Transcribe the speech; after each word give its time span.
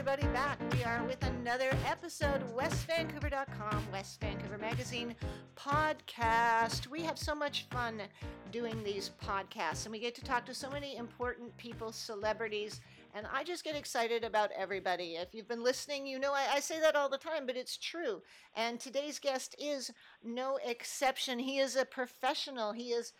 everybody, 0.00 0.32
back. 0.32 0.58
We 0.72 0.82
are 0.82 1.04
with 1.04 1.22
another 1.26 1.76
episode, 1.86 2.40
westvancouver.com, 2.56 3.84
West 3.92 4.18
Vancouver 4.18 4.56
Magazine 4.56 5.14
podcast. 5.54 6.86
We 6.86 7.02
have 7.02 7.18
so 7.18 7.34
much 7.34 7.66
fun 7.70 8.00
doing 8.50 8.82
these 8.82 9.10
podcasts, 9.22 9.84
and 9.84 9.92
we 9.92 9.98
get 9.98 10.14
to 10.14 10.24
talk 10.24 10.46
to 10.46 10.54
so 10.54 10.70
many 10.70 10.96
important 10.96 11.54
people, 11.58 11.92
celebrities, 11.92 12.80
and 13.14 13.26
I 13.30 13.44
just 13.44 13.62
get 13.62 13.76
excited 13.76 14.24
about 14.24 14.50
everybody. 14.56 15.16
If 15.16 15.34
you've 15.34 15.48
been 15.48 15.62
listening, 15.62 16.06
you 16.06 16.18
know 16.18 16.32
I, 16.32 16.46
I, 16.54 16.60
say 16.60 16.80
that 16.80 16.96
all 16.96 17.10
the 17.10 17.18
time, 17.18 17.44
but 17.44 17.56
it's 17.56 17.76
true. 17.76 18.22
And 18.54 18.80
today's 18.80 19.18
guest 19.18 19.54
is 19.58 19.90
no 20.24 20.58
exception. 20.64 21.38
He 21.38 21.58
is 21.58 21.76
a 21.76 21.84
professional. 21.84 22.72
He 22.72 22.92
is, 22.92 23.12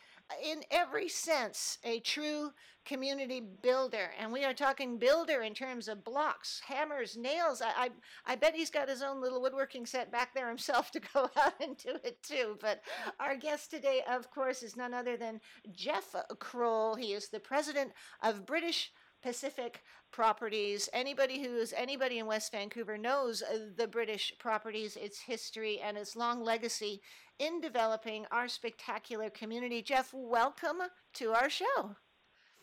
in 0.43 0.63
every 0.71 1.09
sense, 1.09 1.79
a 1.85 2.01
true 2.01 2.53
community 2.85 3.43
builder. 3.63 4.11
And 4.19 4.33
we 4.33 4.45
are 4.45 4.55
talking 4.55 4.99
builder 4.99 5.43
in 5.43 5.55
terms 5.55 5.87
of 5.89 6.05
blocks, 6.05 6.61
hammers, 6.67 7.17
nails. 7.17 7.63
I, 7.63 7.85
I, 7.85 7.91
I 8.27 8.37
bet 8.37 8.55
he's 8.55 8.71
got 8.71 8.89
his 8.89 9.03
own 9.03 9.21
little 9.21 9.41
woodworking 9.41 9.87
set 9.87 10.11
back 10.11 10.35
there 10.35 10.49
himself 10.49 10.91
to 10.93 11.01
go 11.01 11.31
out 11.37 11.55
and 11.61 11.77
do 11.77 11.97
it 12.05 12.23
too. 12.23 12.57
But 12.61 12.83
our 13.19 13.37
guest 13.37 13.71
today, 13.71 14.03
of 14.11 14.31
course, 14.31 14.63
is 14.63 14.77
none 14.77 14.95
other 14.95 15.17
than 15.17 15.41
Geoff 15.73 16.15
Croll. 16.39 16.95
He 16.95 17.13
is 17.13 17.29
the 17.29 17.41
president 17.41 17.93
of 18.23 18.47
British 18.47 18.93
Pacific 19.23 19.83
properties. 20.13 20.89
Anybody 20.93 21.43
who's 21.43 21.73
anybody 21.77 22.19
in 22.19 22.27
West 22.27 22.53
Vancouver 22.53 22.97
knows 22.97 23.43
the 23.77 23.87
British 23.87 24.33
properties, 24.39 24.97
its 24.97 25.21
history, 25.21 25.79
and 25.81 25.97
its 25.97 26.17
long 26.17 26.43
legacy 26.43 27.03
in 27.41 27.61
developing 27.61 28.27
our 28.31 28.47
spectacular 28.47 29.31
community. 29.31 29.83
Geoff, 29.83 30.13
welcome 30.13 30.83
to 31.15 31.33
our 31.33 31.51
show. 31.51 31.97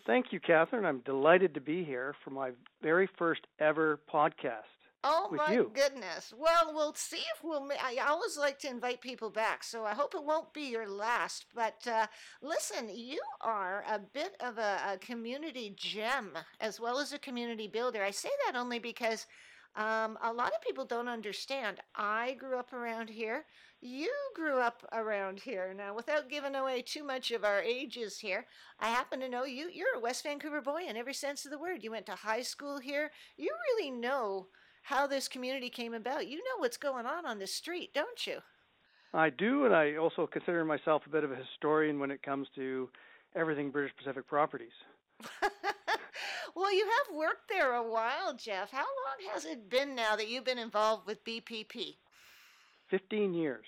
Thank 0.06 0.32
you, 0.32 0.40
Catherine. 0.40 0.86
I'm 0.86 1.00
delighted 1.00 1.54
to 1.56 1.60
be 1.60 1.84
here 1.84 2.16
for 2.24 2.30
my 2.30 2.52
very 2.82 3.10
first 3.18 3.42
ever 3.60 4.00
podcast. 4.12 4.78
Oh 5.04 5.30
my 5.32 5.54
you. 5.54 5.72
goodness! 5.74 6.34
Well, 6.38 6.72
we'll 6.74 6.94
see 6.94 7.22
if 7.36 7.44
we'll. 7.44 7.70
I 7.84 7.98
always 8.08 8.38
like 8.38 8.60
to 8.60 8.70
invite 8.70 9.00
people 9.02 9.30
back, 9.30 9.64
so 9.64 9.86
I 9.86 9.94
hope 9.94 10.16
it 10.16 10.24
won't 10.24 10.54
be 10.54 10.70
your 10.70 10.90
last. 10.90 11.46
But 11.54 11.86
uh, 11.88 12.08
listen, 12.42 12.90
you 12.94 13.22
are 13.42 13.84
a 13.90 14.00
bit 14.00 14.36
of 14.40 14.58
a, 14.58 14.80
a, 14.94 14.98
community 14.98 15.74
gem 15.76 16.32
as 16.60 16.80
well 16.80 17.00
as 17.00 17.14
a 17.14 17.20
community 17.20 17.68
builder. 17.68 18.04
I 18.04 18.12
say 18.12 18.30
that 18.46 18.58
only 18.58 18.80
because 18.80 19.28
um, 19.76 20.18
a 20.24 20.34
lot 20.34 20.52
of 20.54 20.62
people 20.62 20.86
don't 20.86 21.08
understand. 21.08 21.80
I 21.96 22.34
grew 22.34 22.58
up 22.58 22.74
around 22.74 23.10
here. 23.10 23.46
You 23.80 24.12
grew 24.34 24.60
up 24.60 24.84
around 24.92 25.42
here. 25.42 25.72
Now, 25.74 25.94
without 25.94 26.30
giving 26.30 26.56
away 26.56 26.82
too 26.82 27.04
much 27.04 27.30
of 27.30 27.44
our 27.44 27.62
ages 27.62 28.18
here, 28.20 28.48
I 28.80 28.88
happen 28.88 29.20
to 29.20 29.30
know 29.30 29.44
you. 29.46 29.70
You're 29.72 29.96
a 29.96 30.00
West 30.00 30.24
Vancouver 30.24 30.62
boy 30.62 30.86
in 30.88 30.98
every 30.98 31.14
sense 31.14 31.46
of 31.46 31.52
the 31.52 31.60
word. 31.60 31.84
You 31.84 31.92
went 31.92 32.08
to 32.08 32.16
high 32.16 32.42
school 32.42 32.80
here. 32.80 33.12
You 33.38 33.52
really 33.76 33.92
know 33.92 34.48
how 34.82 35.06
this 35.06 35.28
community 35.28 35.70
came 35.70 35.94
about. 35.94 36.28
You 36.28 36.38
know 36.38 36.58
what's 36.58 36.78
going 36.78 37.06
on 37.06 37.26
on 37.28 37.38
the 37.38 37.46
street, 37.46 37.94
don't 37.94 38.26
you? 38.26 38.40
I 39.14 39.30
do, 39.30 39.66
and 39.66 39.76
I 39.76 39.96
also 39.96 40.26
consider 40.26 40.66
myself 40.66 41.04
a 41.06 41.10
bit 41.10 41.24
of 41.24 41.32
a 41.32 41.36
historian 41.36 42.00
when 42.00 42.10
it 42.10 42.24
comes 42.24 42.48
to 42.56 42.90
everything 43.36 43.70
British 43.70 43.96
Pacific 43.96 44.28
Properties. 44.28 44.72
well, 46.56 46.74
you 46.74 46.86
have 46.86 47.16
worked 47.16 47.48
there 47.48 47.74
a 47.74 47.88
while, 47.88 48.34
Geoff. 48.34 48.72
How 48.72 48.80
long 48.80 49.34
has 49.34 49.46
it 49.46 49.70
been 49.70 49.94
now 49.94 50.16
that 50.16 50.30
you've 50.30 50.46
been 50.46 50.58
involved 50.58 51.06
with 51.06 51.24
BPP? 51.24 51.96
15 52.90 53.34
years. 53.34 53.66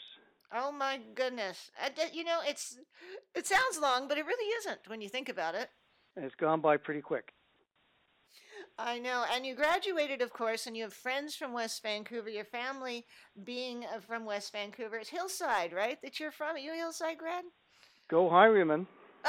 Oh 0.54 0.72
my 0.72 1.00
goodness. 1.16 1.72
You 2.14 2.24
know, 2.24 2.40
it's 2.46 2.78
it 3.36 3.46
sounds 3.46 3.80
long, 3.80 4.08
but 4.08 4.18
it 4.18 4.26
really 4.26 4.50
isn't 4.60 4.80
when 4.88 5.02
you 5.02 5.10
think 5.10 5.30
about 5.30 5.56
it. 5.56 5.70
It's 6.16 6.36
gone 6.36 6.62
by 6.62 6.78
pretty 6.78 7.02
quick. 7.02 7.34
I 8.78 8.98
know. 8.98 9.26
And 9.34 9.46
you 9.46 9.56
graduated, 9.56 10.22
of 10.22 10.32
course, 10.32 10.66
and 10.66 10.76
you 10.76 10.84
have 10.84 10.94
friends 10.94 11.36
from 11.36 11.54
West 11.54 11.84
Vancouver. 11.84 12.30
Your 12.30 12.46
family 12.46 13.06
being 13.44 13.84
uh, 13.84 14.00
from 14.00 14.26
West 14.26 14.54
Vancouver. 14.54 14.98
It's 14.98 15.10
Hillside, 15.10 15.74
right? 15.74 16.02
That 16.02 16.20
you're 16.20 16.32
from? 16.32 16.56
Are 16.56 16.60
you 16.60 16.72
a 16.72 16.78
Hillside 16.78 17.18
grad? 17.18 17.44
Go 18.10 18.30
Highwaymen. 18.30 18.88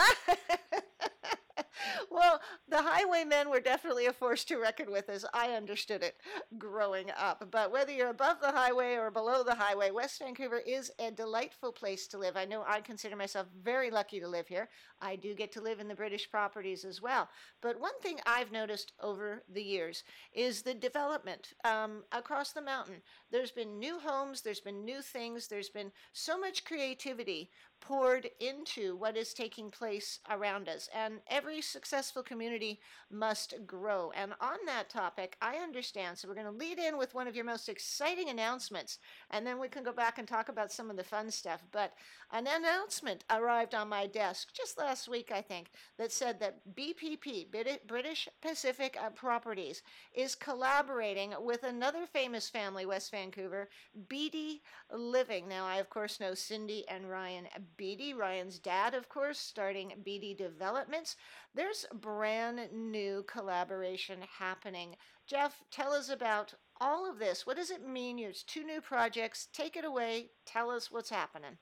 well, 2.10 2.40
the 2.68 2.82
highwaymen 2.82 3.48
were 3.50 3.60
definitely 3.60 4.06
a 4.06 4.12
force 4.12 4.44
to 4.44 4.56
reckon 4.56 4.90
with 4.90 5.08
as 5.08 5.24
I 5.32 5.52
understood 5.52 6.02
it 6.02 6.16
growing 6.58 7.10
up. 7.16 7.48
But 7.50 7.70
whether 7.70 7.92
you're 7.92 8.08
above 8.08 8.40
the 8.40 8.50
highway 8.50 8.94
or 8.94 9.10
below 9.10 9.44
the 9.44 9.54
highway, 9.54 9.92
West 9.92 10.18
Vancouver 10.18 10.58
is 10.58 10.90
a 10.98 11.12
delightful 11.12 11.70
place 11.70 12.08
to 12.08 12.18
live. 12.18 12.36
I 12.36 12.44
know 12.44 12.64
I 12.66 12.80
consider 12.80 13.14
myself 13.14 13.46
very 13.62 13.90
lucky 13.90 14.18
to 14.18 14.28
live 14.28 14.48
here. 14.48 14.68
I 15.00 15.14
do 15.16 15.34
get 15.34 15.52
to 15.52 15.60
live 15.60 15.78
in 15.78 15.86
the 15.86 15.94
British 15.94 16.30
properties 16.30 16.84
as 16.84 17.00
well. 17.00 17.28
But 17.60 17.80
one 17.80 17.98
thing 18.02 18.18
I've 18.26 18.50
noticed 18.50 18.92
over 19.00 19.44
the 19.48 19.62
years 19.62 20.02
is 20.32 20.62
the 20.62 20.74
development 20.74 21.54
um, 21.64 22.02
across 22.10 22.52
the 22.52 22.60
mountain. 22.60 23.02
There's 23.30 23.52
been 23.52 23.78
new 23.78 24.00
homes, 24.00 24.42
there's 24.42 24.60
been 24.60 24.84
new 24.84 25.00
things, 25.00 25.46
there's 25.46 25.70
been 25.70 25.92
so 26.12 26.38
much 26.38 26.64
creativity 26.64 27.50
poured 27.80 28.28
into 28.40 28.96
what 28.96 29.16
is 29.16 29.34
taking 29.34 29.70
place 29.70 30.20
around 30.30 30.68
us. 30.68 30.88
And 30.94 31.20
every 31.28 31.60
successful 31.60 32.22
community 32.22 32.80
must 33.10 33.54
grow. 33.66 34.12
And 34.14 34.32
on 34.40 34.58
that 34.66 34.88
topic, 34.88 35.36
I 35.40 35.56
understand. 35.56 36.18
So 36.18 36.28
we're 36.28 36.34
going 36.34 36.46
to 36.46 36.52
lead 36.52 36.78
in 36.78 36.96
with 36.96 37.14
one 37.14 37.26
of 37.26 37.34
your 37.34 37.44
most 37.44 37.68
exciting 37.68 38.28
announcements, 38.28 38.98
and 39.30 39.46
then 39.46 39.58
we 39.58 39.68
can 39.68 39.82
go 39.82 39.92
back 39.92 40.18
and 40.18 40.28
talk 40.28 40.48
about 40.48 40.72
some 40.72 40.90
of 40.90 40.96
the 40.96 41.04
fun 41.04 41.30
stuff. 41.30 41.62
But 41.72 41.92
an 42.32 42.46
announcement 42.46 43.24
arrived 43.30 43.74
on 43.74 43.88
my 43.88 44.06
desk 44.06 44.48
just 44.54 44.78
last 44.78 45.08
week, 45.08 45.32
I 45.32 45.42
think, 45.42 45.70
that 45.98 46.12
said 46.12 46.38
that 46.40 46.60
BPP, 46.74 47.46
British 47.86 48.28
Pacific 48.40 48.96
uh, 49.00 49.10
Properties, 49.10 49.82
is 50.14 50.34
collaborating 50.34 51.34
with 51.40 51.64
another 51.64 52.06
famous 52.06 52.48
family, 52.48 52.86
West 52.86 53.10
Vancouver, 53.10 53.68
Beedie 54.08 54.60
Living. 54.92 55.48
Now, 55.48 55.66
I, 55.66 55.76
of 55.76 55.90
course, 55.90 56.20
know 56.20 56.34
Cindy 56.34 56.84
and 56.88 57.10
Ryan 57.10 57.48
Beedie, 57.78 58.16
Ryan's 58.16 58.58
dad, 58.58 58.94
of 58.94 59.08
course, 59.08 59.38
starting 59.38 59.92
Beedie 60.06 60.36
Developments. 60.36 61.16
There's 61.54 61.86
brand 61.92 62.60
new 62.72 63.24
collaboration 63.26 64.20
happening. 64.38 64.96
Geoff, 65.26 65.62
tell 65.70 65.92
us 65.92 66.08
about 66.08 66.54
all 66.80 67.08
of 67.08 67.18
this. 67.18 67.46
What 67.46 67.56
does 67.56 67.70
it 67.70 67.86
mean? 67.86 68.18
It's 68.18 68.42
two 68.42 68.64
new 68.64 68.80
projects. 68.80 69.48
Take 69.52 69.76
it 69.76 69.84
away. 69.84 70.30
Tell 70.46 70.70
us 70.70 70.90
what's 70.90 71.10
happening. 71.10 71.58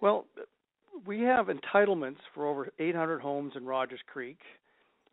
Well, 0.00 0.26
we 1.06 1.20
have 1.22 1.46
entitlements 1.46 2.18
for 2.34 2.46
over 2.46 2.68
800 2.78 3.20
homes 3.20 3.52
in 3.56 3.64
Rogers 3.64 4.00
Creek. 4.06 4.40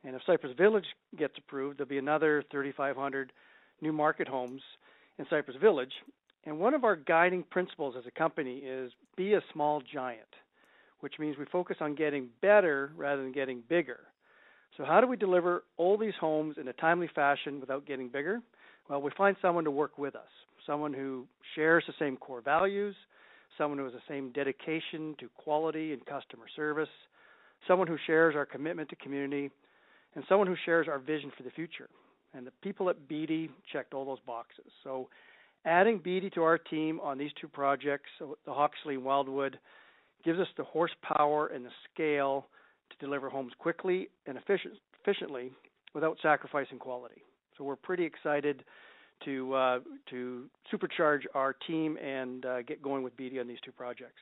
And 0.03 0.15
if 0.15 0.21
Cypress 0.25 0.55
Village 0.57 0.85
gets 1.17 1.37
approved, 1.37 1.79
there'll 1.79 1.89
be 1.89 1.97
another 1.97 2.43
3,500 2.51 3.31
new 3.81 3.91
market 3.91 4.27
homes 4.27 4.61
in 5.17 5.25
Cypress 5.29 5.57
Village. 5.57 5.93
And 6.45 6.59
one 6.59 6.73
of 6.73 6.83
our 6.83 6.95
guiding 6.95 7.43
principles 7.43 7.95
as 7.97 8.05
a 8.05 8.11
company 8.11 8.57
is 8.57 8.91
be 9.17 9.33
a 9.33 9.41
small 9.51 9.81
giant, 9.81 10.21
which 10.99 11.15
means 11.19 11.37
we 11.37 11.45
focus 11.51 11.77
on 11.81 11.95
getting 11.95 12.29
better 12.41 12.91
rather 12.95 13.23
than 13.23 13.31
getting 13.31 13.63
bigger. 13.67 13.99
So, 14.77 14.83
how 14.83 15.01
do 15.01 15.07
we 15.07 15.17
deliver 15.17 15.63
all 15.77 15.97
these 15.97 16.13
homes 16.19 16.57
in 16.59 16.67
a 16.67 16.73
timely 16.73 17.09
fashion 17.15 17.59
without 17.59 17.87
getting 17.87 18.09
bigger? 18.09 18.41
Well, 18.89 19.01
we 19.01 19.11
find 19.17 19.35
someone 19.41 19.63
to 19.63 19.71
work 19.71 19.97
with 19.97 20.15
us, 20.15 20.27
someone 20.67 20.93
who 20.93 21.25
shares 21.55 21.83
the 21.87 21.93
same 21.97 22.17
core 22.17 22.41
values, 22.41 22.95
someone 23.57 23.79
who 23.79 23.85
has 23.85 23.93
the 23.93 23.99
same 24.07 24.31
dedication 24.31 25.15
to 25.19 25.29
quality 25.37 25.93
and 25.93 26.05
customer 26.05 26.45
service, 26.55 26.89
someone 27.67 27.87
who 27.87 27.97
shares 28.05 28.35
our 28.35 28.45
commitment 28.45 28.89
to 28.89 28.95
community, 28.97 29.49
and 30.13 30.23
someone 30.27 30.47
who 30.47 30.55
shares 30.65 30.87
our 30.87 30.99
vision 30.99 31.31
for 31.35 31.43
the 31.43 31.51
future. 31.51 31.89
And 32.33 32.45
the 32.45 32.51
people 32.61 32.89
at 32.89 33.07
Beedie 33.07 33.49
checked 33.71 33.93
all 33.93 34.05
those 34.05 34.19
boxes. 34.27 34.65
So 34.83 35.07
adding 35.65 35.99
Beedie 35.99 36.33
to 36.33 36.43
our 36.43 36.57
team 36.57 36.99
on 37.01 37.17
these 37.17 37.31
two 37.39 37.47
projects, 37.47 38.09
the 38.19 38.53
Hawksley 38.53 38.95
and 38.95 39.03
Wildwood, 39.03 39.59
gives 40.23 40.39
us 40.39 40.47
the 40.57 40.63
horsepower 40.63 41.47
and 41.47 41.65
the 41.65 41.71
scale 41.91 42.47
to 42.89 43.05
deliver 43.05 43.29
homes 43.29 43.53
quickly 43.57 44.09
and 44.25 44.37
efficient, 44.37 44.75
efficiently 45.01 45.51
without 45.93 46.17
sacrificing 46.21 46.79
quality. 46.79 47.21
So 47.57 47.63
we're 47.63 47.75
pretty 47.75 48.03
excited 48.03 48.63
to 49.23 49.53
uh, 49.53 49.79
to 50.09 50.45
supercharge 50.71 51.21
our 51.33 51.53
team 51.53 51.97
and 51.97 52.45
uh, 52.45 52.61
get 52.63 52.81
going 52.81 53.03
with 53.03 53.15
Beedie 53.15 53.39
on 53.39 53.47
these 53.47 53.61
two 53.63 53.71
projects. 53.71 54.19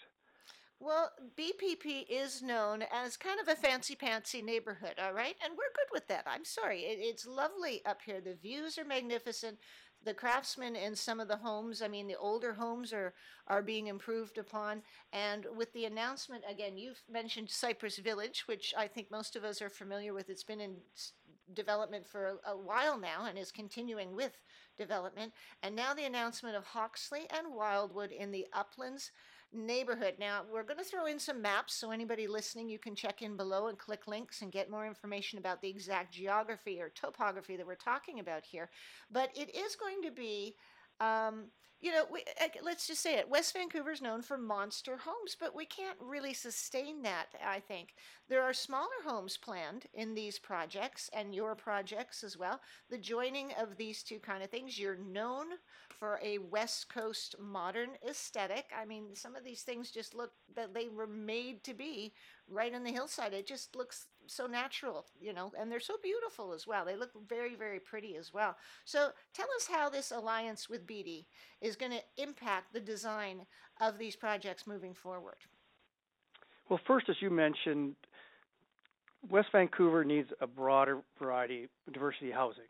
Well, 0.80 1.12
BPP 1.38 2.08
is 2.10 2.42
known 2.42 2.84
as 2.92 3.16
kind 3.16 3.40
of 3.40 3.48
a 3.48 3.56
fancy 3.56 3.96
pantsy 3.96 4.44
neighborhood, 4.44 4.96
all 5.02 5.14
right? 5.14 5.36
And 5.42 5.54
we're 5.54 5.72
good 5.74 5.88
with 5.94 6.08
that. 6.10 6.26
I'm 6.28 6.44
sorry. 6.44 6.82
It, 6.82 6.98
it's 7.00 7.26
lovely 7.26 7.82
up 7.86 8.02
here. 8.06 8.20
The 8.20 8.36
views 8.36 8.78
are 8.78 8.84
magnificent. 8.84 9.60
The 10.06 10.14
craftsmen 10.14 10.76
in 10.76 10.96
some 10.96 11.20
of 11.20 11.30
the 11.30 11.38
homes, 11.38 11.82
I 11.82 11.88
mean, 11.88 12.08
the 12.08 12.18
older 12.18 12.54
homes 12.54 12.92
are, 12.92 13.14
are 13.48 13.62
being 13.62 13.88
improved 13.88 14.38
upon. 14.38 14.82
And 15.14 15.46
with 15.56 15.72
the 15.74 15.86
announcement, 15.86 16.44
again, 16.50 16.78
you've 16.78 17.02
mentioned 17.10 17.50
Cypress 17.50 17.98
Village, 18.00 18.44
which 18.46 18.74
I 18.78 18.88
think 18.88 19.10
most 19.10 19.36
of 19.36 19.44
us 19.46 19.62
are 19.62 19.70
familiar 19.70 20.14
with. 20.14 20.30
It's 20.30 20.44
been 20.44 20.60
in 20.60 20.76
development 21.54 22.06
for 22.06 22.40
a, 22.46 22.52
a 22.52 22.58
while 22.58 22.98
now 22.98 23.26
and 23.28 23.38
is 23.38 23.52
continuing 23.52 24.16
with 24.16 24.38
development. 24.78 25.34
And 25.62 25.76
now 25.76 25.94
the 25.94 26.06
announcement 26.06 26.56
of 26.56 26.66
Hawksley 26.66 27.28
and 27.30 27.54
Wildwood 27.54 28.12
in 28.12 28.32
the 28.32 28.48
uplands 28.54 29.12
neighborhood. 29.54 30.16
Now, 30.20 30.42
we're 30.52 30.64
going 30.64 30.78
to 30.78 30.84
throw 30.84 31.06
in 31.06 31.20
some 31.20 31.42
maps 31.42 31.74
so 31.74 31.92
anybody 31.92 32.28
listening, 32.28 32.70
you 32.70 32.80
can 32.80 32.96
check 32.96 33.22
in 33.22 33.38
below 33.38 33.68
and 33.68 33.78
click 33.78 34.08
links 34.08 34.42
and 34.42 34.52
get 34.52 34.70
more 34.70 34.86
information 34.88 35.40
about 35.40 35.62
the 35.62 35.70
exact 35.70 36.14
geography 36.14 36.82
or 36.82 36.90
topography 36.90 37.58
that 37.58 37.66
we're 37.68 37.76
talking 37.76 38.20
about 38.20 38.44
here. 38.44 38.70
But 39.12 39.30
it 39.36 39.56
is 39.56 39.76
going 39.76 40.02
to 40.04 40.12
be. 40.12 40.56
Um, 41.00 41.46
you 41.84 41.92
know, 41.92 42.06
we, 42.10 42.24
let's 42.64 42.88
just 42.88 43.04
say 43.04 43.16
it. 43.16 43.30
West 43.30 43.54
Vancouver 43.54 43.92
is 43.92 44.02
known 44.02 44.22
for 44.22 44.38
monster 44.38 44.96
homes, 44.96 45.36
but 45.38 45.54
we 45.54 45.66
can't 45.66 45.98
really 46.00 46.34
sustain 46.34 47.02
that, 47.02 47.26
I 47.46 47.60
think. 47.60 47.96
There 48.30 48.42
are 48.42 48.54
smaller 48.54 48.88
homes 49.06 49.36
planned 49.36 49.88
in 49.94 50.16
these 50.16 50.40
projects 50.40 51.10
and 51.12 51.36
your 51.36 51.56
projects 51.56 52.24
as 52.24 52.38
well. 52.38 52.62
The 52.90 52.98
joining 52.98 53.52
of 53.60 53.76
these 53.76 54.02
two 54.02 54.20
kind 54.20 54.42
of 54.42 54.50
things, 54.50 54.80
you're 54.80 54.96
known 54.96 55.48
for 55.90 56.22
a 56.24 56.38
West 56.38 56.88
Coast 56.88 57.36
modern 57.38 57.90
aesthetic. 58.10 58.72
I 58.74 58.86
mean, 58.86 59.14
some 59.14 59.36
of 59.36 59.44
these 59.44 59.64
things 59.64 59.92
just 59.92 60.16
look 60.16 60.32
that 60.56 60.74
they 60.74 60.88
were 60.88 61.06
made 61.06 61.66
to 61.66 61.74
be 61.74 62.14
right 62.50 62.74
on 62.74 62.84
the 62.84 62.92
hillside. 62.92 63.34
It 63.34 63.48
just 63.48 63.76
looks 63.76 64.08
so 64.28 64.48
natural, 64.48 65.06
you 65.20 65.34
know, 65.34 65.52
and 65.58 65.72
they're 65.72 65.80
so 65.80 65.96
beautiful 66.02 66.54
as 66.54 66.66
well. 66.66 66.86
They 66.86 66.96
look 66.96 67.12
very, 67.28 67.56
very 67.56 67.80
pretty 67.80 68.16
as 68.16 68.34
well. 68.34 68.56
So 68.86 69.10
tell 69.34 69.48
us 69.56 69.68
how 69.68 69.90
this 69.90 70.12
alliance 70.12 70.70
with 70.70 70.88
Beedie 70.88 71.26
is 71.62 71.76
going 71.76 71.92
to 71.92 72.02
impact 72.22 72.74
the 72.74 72.80
design 72.80 73.46
of 73.82 73.98
these 73.98 74.16
projects 74.16 74.68
moving 74.68 74.94
forward. 74.94 75.38
Well, 76.70 76.80
first, 76.88 77.10
as 77.10 77.18
you 77.20 77.30
mentioned, 77.30 77.96
West 79.30 79.50
Vancouver 79.52 80.04
needs 80.04 80.30
a 80.42 80.48
broader 80.48 81.00
variety, 81.20 81.68
diversity 81.92 82.30
of 82.30 82.36
housing. 82.36 82.64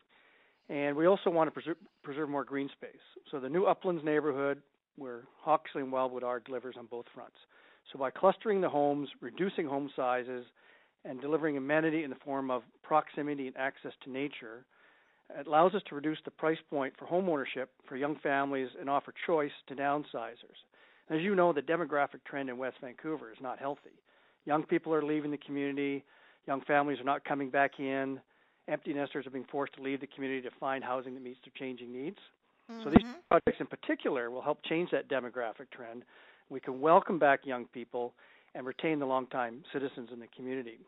And 0.68 0.96
we 0.96 1.06
also 1.06 1.30
want 1.30 1.48
to 1.48 1.50
preserve, 1.52 1.76
preserve 2.02 2.28
more 2.28 2.44
green 2.44 2.68
space. 2.70 3.02
So 3.30 3.38
the 3.38 3.48
new 3.48 3.64
Uplands 3.64 4.02
neighborhood, 4.04 4.62
where 4.96 5.24
Hawkesbury 5.40 5.84
and 5.84 5.92
Wildwood 5.92 6.24
are, 6.24 6.40
delivers 6.40 6.76
on 6.78 6.86
both 6.86 7.06
fronts. 7.14 7.36
So 7.92 7.98
by 7.98 8.10
clustering 8.10 8.60
the 8.60 8.68
homes, 8.68 9.08
reducing 9.20 9.66
home 9.66 9.90
sizes, 9.94 10.46
and 11.04 11.20
delivering 11.20 11.56
amenity 11.56 12.02
in 12.02 12.10
the 12.10 12.16
form 12.24 12.50
of 12.50 12.62
proximity 12.82 13.46
and 13.46 13.56
access 13.56 13.92
to 14.04 14.10
nature, 14.10 14.64
it 15.38 15.46
allows 15.46 15.74
us 15.74 15.82
to 15.88 15.94
reduce 15.94 16.18
the 16.24 16.30
price 16.30 16.58
point 16.70 16.94
for 16.98 17.06
homeownership 17.06 17.66
for 17.88 17.96
young 17.96 18.16
families 18.22 18.68
and 18.80 18.88
offer 18.88 19.12
choice 19.26 19.52
to 19.68 19.74
downsizers. 19.74 20.58
As 21.10 21.20
you 21.20 21.34
know, 21.34 21.52
the 21.52 21.60
demographic 21.60 22.24
trend 22.26 22.48
in 22.48 22.56
West 22.56 22.76
Vancouver 22.80 23.30
is 23.30 23.38
not 23.40 23.58
healthy. 23.58 23.90
Young 24.46 24.62
people 24.62 24.92
are 24.94 25.04
leaving 25.04 25.30
the 25.30 25.38
community, 25.38 26.04
young 26.46 26.62
families 26.62 27.00
are 27.00 27.04
not 27.04 27.24
coming 27.24 27.50
back 27.50 27.78
in, 27.78 28.20
empty 28.68 28.94
nesters 28.94 29.26
are 29.26 29.30
being 29.30 29.46
forced 29.50 29.74
to 29.74 29.82
leave 29.82 30.00
the 30.00 30.06
community 30.06 30.42
to 30.42 30.54
find 30.58 30.82
housing 30.82 31.14
that 31.14 31.22
meets 31.22 31.40
their 31.44 31.52
changing 31.58 31.92
needs. 31.92 32.18
Mm-hmm. 32.70 32.82
So 32.82 32.90
these 32.90 33.04
mm-hmm. 33.04 33.20
projects 33.28 33.60
in 33.60 33.66
particular 33.66 34.30
will 34.30 34.42
help 34.42 34.62
change 34.64 34.90
that 34.90 35.08
demographic 35.08 35.70
trend. 35.70 36.04
We 36.50 36.60
can 36.60 36.80
welcome 36.80 37.18
back 37.18 37.40
young 37.44 37.66
people 37.66 38.12
and 38.54 38.66
retain 38.66 38.98
the 38.98 39.06
longtime 39.06 39.64
citizens 39.72 40.10
in 40.12 40.20
the 40.20 40.28
community. 40.36 40.78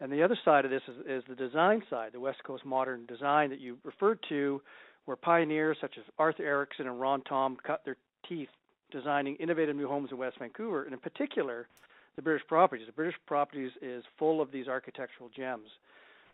And 0.00 0.12
the 0.12 0.22
other 0.22 0.38
side 0.44 0.64
of 0.64 0.70
this 0.70 0.82
is, 0.88 1.06
is 1.06 1.24
the 1.28 1.34
design 1.34 1.82
side, 1.90 2.12
the 2.12 2.20
West 2.20 2.42
Coast 2.44 2.64
modern 2.64 3.06
design 3.06 3.50
that 3.50 3.60
you 3.60 3.78
referred 3.82 4.20
to, 4.28 4.62
where 5.06 5.16
pioneers 5.16 5.78
such 5.80 5.94
as 5.98 6.04
Arthur 6.18 6.44
Erickson 6.44 6.86
and 6.86 7.00
Ron 7.00 7.22
Thom 7.28 7.56
cut 7.64 7.84
their 7.84 7.96
teeth 8.28 8.48
designing 8.90 9.36
innovative 9.36 9.74
new 9.74 9.88
homes 9.88 10.10
in 10.12 10.18
West 10.18 10.38
Vancouver, 10.38 10.84
and 10.84 10.92
in 10.92 11.00
particular, 11.00 11.66
the 12.16 12.22
British 12.22 12.46
Properties. 12.46 12.86
The 12.86 12.92
British 12.92 13.16
Properties 13.26 13.72
is 13.82 14.04
full 14.18 14.40
of 14.40 14.50
these 14.52 14.68
architectural 14.68 15.30
gems. 15.34 15.68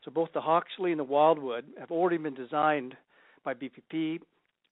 So 0.04 0.10
both 0.10 0.32
the 0.32 0.40
Hawkesbury 0.40 0.92
and 0.92 0.98
the 0.98 1.04
Wildwood 1.04 1.64
have 1.78 1.90
already 1.90 2.18
been 2.18 2.34
designed 2.34 2.96
by 3.44 3.54
BPP 3.54 4.20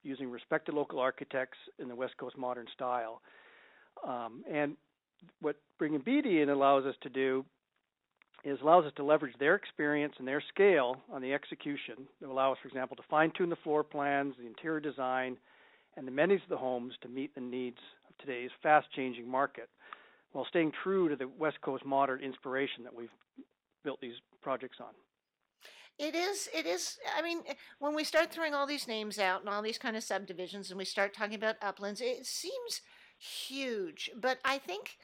using 0.03 0.31
respected 0.31 0.75
local 0.75 0.99
architects 0.99 1.59
in 1.79 1.89
the 1.89 1.95
West 1.95 2.17
Coast 2.19 2.37
modern 2.37 2.67
style. 2.75 3.21
Um, 4.07 4.43
and 4.51 4.77
what 5.41 5.57
bringing 5.79 6.01
Beedie 6.01 6.43
in 6.43 6.51
allows 6.51 6.85
us 6.85 6.95
to 7.03 7.09
do 7.09 7.45
is 8.45 8.61
allows 8.61 8.85
us 8.85 8.93
to 8.97 9.05
leverage 9.05 9.35
their 9.39 9.55
experience 9.55 10.15
and 10.19 10.27
their 10.27 10.43
scale 10.49 10.97
on 11.13 11.23
the 11.23 11.33
execution 11.33 12.09
that 12.21 12.29
allow 12.29 12.53
us, 12.53 12.59
for 12.61 12.69
example, 12.69 12.97
to 12.97 13.03
fine 13.09 13.31
tune 13.37 13.49
the 13.49 13.57
floor 13.57 13.85
plans, 13.85 14.35
the 14.39 14.47
interior 14.47 14.81
design, 14.81 15.37
and 15.97 16.07
the 16.07 16.11
amenities 16.11 16.43
of 16.45 16.49
the 16.49 16.57
homes 16.57 16.95
to 17.03 17.09
meet 17.09 17.35
the 17.35 17.41
needs 17.41 17.79
of 18.09 18.17
today's 18.19 18.51
fast 18.63 18.89
changing 18.97 19.29
market 19.29 19.69
while 20.33 20.47
staying 20.47 20.73
true 20.83 21.09
to 21.09 21.17
the 21.17 21.29
West 21.39 21.61
Coast 21.61 21.85
modern 21.85 22.21
inspiration 22.21 22.83
that 22.83 22.95
we've 22.95 23.11
built 23.85 24.01
these 24.01 24.15
projects 24.43 24.79
on. 24.81 24.93
It 25.99 26.15
is, 26.15 26.49
it 26.55 26.67
is, 26.67 26.99
I 27.17 27.23
mean, 27.23 27.43
when 27.79 27.95
we 27.95 28.03
start 28.03 28.33
throwing 28.33 28.55
all 28.55 28.67
these 28.67 28.89
names 28.89 29.19
out 29.19 29.41
and 29.41 29.51
all 29.51 29.63
these 29.63 29.79
kind 29.79 29.97
of 29.97 30.03
subdivisions 30.03 30.71
and 30.71 30.79
we 30.79 30.87
start 30.87 31.15
talking 31.15 31.35
about 31.35 31.57
uplands, 31.63 32.01
it 32.01 32.27
seems 32.27 32.81
huge. 33.23 34.11
But 34.19 34.39
I 34.45 34.59
think 34.59 34.99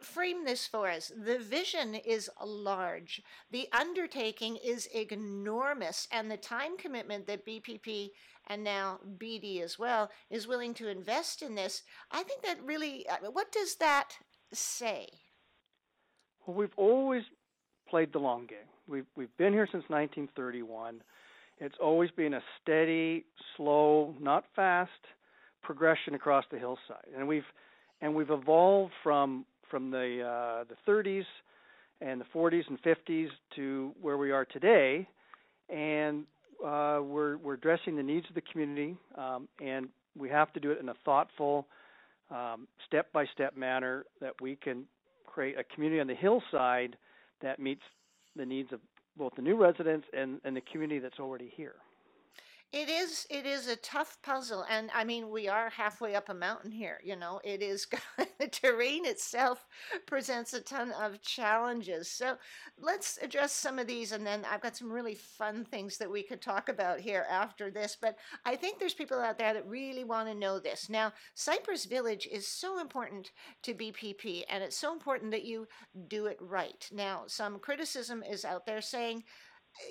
frame 0.00 0.44
this 0.44 0.66
for 0.66 0.88
us. 0.88 1.10
The 1.16 1.38
vision 1.38 1.94
is 1.94 2.30
large, 2.42 3.22
the 3.50 3.68
undertaking 3.72 4.56
is 4.64 4.86
enormous, 4.86 6.06
and 6.12 6.30
the 6.30 6.36
time 6.36 6.76
commitment 6.76 7.26
that 7.26 7.46
BPP 7.46 8.10
and 8.46 8.62
now 8.62 9.00
Beedie 9.18 9.60
as 9.60 9.78
well 9.78 10.10
is 10.30 10.46
willing 10.46 10.72
to 10.74 10.88
invest 10.88 11.42
in 11.42 11.56
this. 11.56 11.82
I 12.12 12.22
think 12.22 12.42
that 12.42 12.62
really, 12.64 13.06
uh, 13.08 13.30
what 13.32 13.50
does 13.50 13.76
that 13.76 14.10
say? 14.52 15.08
Well, 16.46 16.56
we've 16.56 16.74
always 16.76 17.24
played 17.88 18.12
the 18.12 18.20
long 18.20 18.46
game. 18.46 18.58
We've 18.86 19.06
we've 19.16 19.36
been 19.36 19.52
here 19.52 19.66
since 19.66 19.84
1931. 19.88 21.02
It's 21.58 21.78
always 21.80 22.10
been 22.12 22.34
a 22.34 22.42
steady, 22.60 23.24
slow, 23.56 24.14
not 24.20 24.44
fast 24.54 24.92
progression 25.66 26.14
across 26.14 26.44
the 26.52 26.58
hillside, 26.58 27.10
and 27.16 27.26
we've 27.26 27.44
and 28.00 28.14
we've 28.14 28.30
evolved 28.30 28.92
from 29.02 29.44
from 29.68 29.90
the 29.90 30.22
uh, 30.22 30.64
the 30.64 30.90
30s 30.90 31.24
and 32.00 32.20
the 32.20 32.26
40s 32.34 32.62
and 32.68 32.80
50s 32.82 33.28
to 33.56 33.92
where 34.00 34.16
we 34.16 34.30
are 34.30 34.44
today, 34.44 35.08
and 35.68 36.24
uh, 36.64 37.00
we're 37.02 37.36
we're 37.38 37.54
addressing 37.54 37.96
the 37.96 38.02
needs 38.02 38.26
of 38.28 38.36
the 38.36 38.42
community, 38.52 38.96
um, 39.18 39.48
and 39.60 39.88
we 40.16 40.28
have 40.28 40.52
to 40.52 40.60
do 40.60 40.70
it 40.70 40.78
in 40.80 40.88
a 40.88 40.94
thoughtful, 41.04 41.66
um, 42.30 42.68
step 42.86 43.12
by 43.12 43.26
step 43.34 43.56
manner 43.56 44.04
that 44.20 44.32
we 44.40 44.56
can 44.56 44.84
create 45.26 45.56
a 45.58 45.64
community 45.74 46.00
on 46.00 46.06
the 46.06 46.14
hillside 46.14 46.96
that 47.42 47.58
meets 47.58 47.82
the 48.36 48.46
needs 48.46 48.72
of 48.72 48.80
both 49.18 49.32
the 49.36 49.42
new 49.42 49.56
residents 49.56 50.06
and, 50.16 50.40
and 50.44 50.56
the 50.56 50.62
community 50.72 51.00
that's 51.00 51.18
already 51.18 51.52
here. 51.56 51.74
It 52.72 52.88
is 52.88 53.26
it 53.30 53.46
is 53.46 53.68
a 53.68 53.76
tough 53.76 54.18
puzzle 54.22 54.64
and 54.68 54.90
I 54.92 55.04
mean 55.04 55.30
we 55.30 55.48
are 55.48 55.70
halfway 55.70 56.14
up 56.14 56.28
a 56.28 56.34
mountain 56.34 56.72
here, 56.72 57.00
you 57.02 57.14
know. 57.14 57.40
It 57.44 57.62
is 57.62 57.86
the 58.38 58.48
terrain 58.48 59.06
itself 59.06 59.66
presents 60.06 60.52
a 60.52 60.60
ton 60.60 60.90
of 60.92 61.22
challenges. 61.22 62.10
So 62.10 62.36
let's 62.78 63.18
address 63.22 63.52
some 63.52 63.78
of 63.78 63.86
these 63.86 64.12
and 64.12 64.26
then 64.26 64.44
I've 64.50 64.60
got 64.60 64.76
some 64.76 64.92
really 64.92 65.14
fun 65.14 65.64
things 65.64 65.96
that 65.98 66.10
we 66.10 66.22
could 66.22 66.42
talk 66.42 66.68
about 66.68 66.98
here 67.00 67.24
after 67.30 67.70
this, 67.70 67.96
but 68.00 68.18
I 68.44 68.56
think 68.56 68.78
there's 68.78 68.94
people 68.94 69.20
out 69.20 69.38
there 69.38 69.54
that 69.54 69.66
really 69.66 70.04
want 70.04 70.28
to 70.28 70.34
know 70.34 70.58
this. 70.58 70.90
Now, 70.90 71.12
Cypress 71.34 71.84
Village 71.84 72.28
is 72.30 72.48
so 72.48 72.80
important 72.80 73.30
to 73.62 73.74
BPP 73.74 74.42
and 74.50 74.62
it's 74.62 74.76
so 74.76 74.92
important 74.92 75.30
that 75.30 75.44
you 75.44 75.68
do 76.08 76.26
it 76.26 76.38
right. 76.40 76.88
Now, 76.92 77.24
some 77.26 77.58
criticism 77.60 78.22
is 78.22 78.44
out 78.44 78.66
there 78.66 78.82
saying 78.82 79.22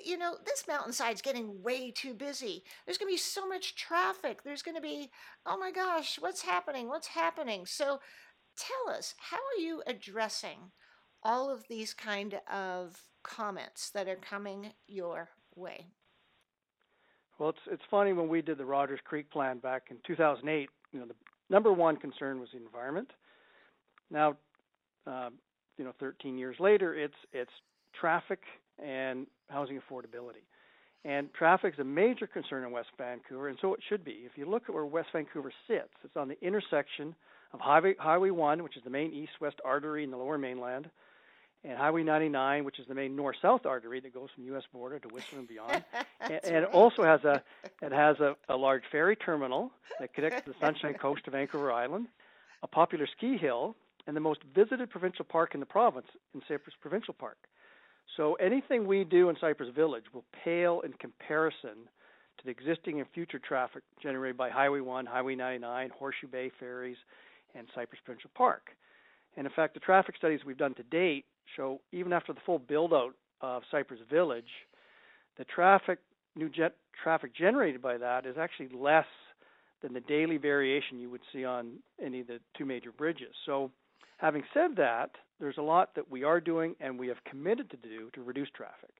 you 0.04 0.18
know, 0.18 0.36
this 0.44 0.64
mountainside's 0.66 1.22
getting 1.22 1.62
way 1.62 1.90
too 1.90 2.14
busy. 2.14 2.62
There's 2.84 2.98
going 2.98 3.10
to 3.10 3.14
be 3.14 3.18
so 3.18 3.46
much 3.46 3.74
traffic. 3.74 4.42
There's 4.42 4.62
going 4.62 4.76
to 4.76 4.80
be, 4.80 5.10
oh 5.44 5.58
my 5.58 5.70
gosh, 5.70 6.18
what's 6.20 6.42
happening? 6.42 6.88
What's 6.88 7.08
happening? 7.08 7.66
So 7.66 8.00
tell 8.56 8.94
us, 8.94 9.14
how 9.18 9.36
are 9.36 9.60
you 9.60 9.82
addressing 9.86 10.72
all 11.22 11.50
of 11.50 11.64
these 11.68 11.94
kind 11.94 12.40
of 12.50 13.00
comments 13.22 13.90
that 13.90 14.08
are 14.08 14.16
coming 14.16 14.72
your 14.86 15.30
way? 15.54 15.86
Well, 17.38 17.50
it's 17.50 17.58
it's 17.70 17.82
funny 17.90 18.12
when 18.12 18.28
we 18.28 18.40
did 18.40 18.56
the 18.56 18.64
Rogers 18.64 19.00
Creek 19.04 19.30
plan 19.30 19.58
back 19.58 19.88
in 19.90 19.98
2008. 20.06 20.70
You 20.92 21.00
know, 21.00 21.06
the 21.06 21.14
number 21.50 21.72
one 21.72 21.96
concern 21.96 22.40
was 22.40 22.48
the 22.52 22.58
environment. 22.58 23.10
Now, 24.10 24.36
uh, 25.06 25.30
you 25.76 25.84
know, 25.84 25.92
13 26.00 26.38
years 26.38 26.56
later, 26.58 26.94
it's 26.94 27.14
it's 27.32 27.50
traffic 27.98 28.40
and 28.82 29.26
housing 29.48 29.80
affordability. 29.80 30.44
And 31.04 31.32
traffic 31.34 31.74
is 31.74 31.80
a 31.80 31.84
major 31.84 32.26
concern 32.26 32.64
in 32.64 32.72
West 32.72 32.88
Vancouver, 32.98 33.48
and 33.48 33.56
so 33.60 33.74
it 33.74 33.80
should 33.88 34.04
be. 34.04 34.22
If 34.24 34.32
you 34.36 34.44
look 34.44 34.64
at 34.68 34.74
where 34.74 34.84
West 34.84 35.08
Vancouver 35.12 35.52
sits, 35.68 35.92
it's 36.02 36.16
on 36.16 36.28
the 36.28 36.36
intersection 36.44 37.14
of 37.52 37.60
Highway 37.60 37.94
Highway 37.98 38.30
1, 38.30 38.62
which 38.64 38.76
is 38.76 38.82
the 38.82 38.90
main 38.90 39.12
east-west 39.12 39.60
artery 39.64 40.02
in 40.02 40.10
the 40.10 40.16
Lower 40.16 40.36
Mainland, 40.36 40.90
and 41.62 41.78
Highway 41.78 42.02
99, 42.02 42.64
which 42.64 42.80
is 42.80 42.86
the 42.88 42.94
main 42.94 43.14
north-south 43.14 43.66
artery 43.66 44.00
that 44.00 44.14
goes 44.14 44.30
from 44.34 44.44
U.S. 44.46 44.64
border 44.72 44.98
to 44.98 45.08
Whistler 45.08 45.38
and 45.38 45.48
beyond. 45.48 45.84
and, 46.20 46.32
and 46.32 46.54
right. 46.54 46.62
it 46.64 46.68
also 46.72 47.04
has 47.04 47.24
a 47.24 47.42
it 47.82 47.92
has 47.92 48.18
a, 48.18 48.36
a 48.48 48.56
large 48.56 48.82
ferry 48.90 49.14
terminal 49.14 49.70
that 50.00 50.12
connects 50.12 50.42
to 50.42 50.50
the 50.50 50.56
Sunshine 50.60 50.94
Coast 51.00 51.22
of 51.28 51.34
Vancouver 51.34 51.72
Island, 51.72 52.08
a 52.62 52.66
popular 52.66 53.06
ski 53.16 53.36
hill, 53.36 53.76
and 54.06 54.16
the 54.16 54.20
most 54.20 54.40
visited 54.54 54.90
provincial 54.90 55.24
park 55.24 55.54
in 55.54 55.60
the 55.60 55.66
province 55.66 56.06
in 56.34 56.42
Cypress 56.48 56.74
Provincial 56.80 57.14
Park. 57.14 57.38
So 58.16 58.34
anything 58.34 58.86
we 58.86 59.04
do 59.04 59.28
in 59.28 59.36
Cypress 59.40 59.70
Village 59.74 60.04
will 60.12 60.24
pale 60.44 60.80
in 60.84 60.92
comparison 60.94 61.88
to 62.38 62.44
the 62.44 62.50
existing 62.50 63.00
and 63.00 63.08
future 63.12 63.38
traffic 63.38 63.82
generated 64.02 64.36
by 64.36 64.50
Highway 64.50 64.80
1, 64.80 65.06
Highway 65.06 65.34
99, 65.34 65.90
Horseshoe 65.98 66.28
Bay 66.28 66.50
ferries, 66.58 66.96
and 67.54 67.66
Cypress 67.74 68.00
Provincial 68.04 68.30
Park. 68.34 68.68
And 69.36 69.46
in 69.46 69.52
fact, 69.52 69.74
the 69.74 69.80
traffic 69.80 70.16
studies 70.16 70.40
we've 70.46 70.58
done 70.58 70.74
to 70.74 70.82
date 70.84 71.24
show 71.56 71.80
even 71.92 72.12
after 72.12 72.32
the 72.32 72.40
full 72.44 72.58
build 72.58 72.92
out 72.92 73.14
of 73.40 73.62
Cypress 73.70 74.00
Village, 74.10 74.44
the 75.38 75.44
traffic 75.44 75.98
new 76.34 76.48
jet 76.48 76.74
traffic 77.02 77.34
generated 77.34 77.82
by 77.82 77.98
that 77.98 78.26
is 78.26 78.36
actually 78.38 78.68
less 78.74 79.06
than 79.82 79.92
the 79.92 80.00
daily 80.00 80.36
variation 80.36 80.98
you 80.98 81.10
would 81.10 81.20
see 81.32 81.44
on 81.44 81.72
any 82.02 82.20
of 82.20 82.26
the 82.26 82.40
two 82.56 82.64
major 82.64 82.92
bridges. 82.92 83.34
So, 83.44 83.70
having 84.18 84.42
said 84.54 84.76
that, 84.76 85.10
there's 85.40 85.58
a 85.58 85.62
lot 85.62 85.94
that 85.94 86.10
we 86.10 86.24
are 86.24 86.40
doing 86.40 86.74
and 86.80 86.98
we 86.98 87.08
have 87.08 87.22
committed 87.24 87.70
to 87.70 87.76
do 87.76 88.10
to 88.14 88.22
reduce 88.22 88.48
traffic. 88.50 88.90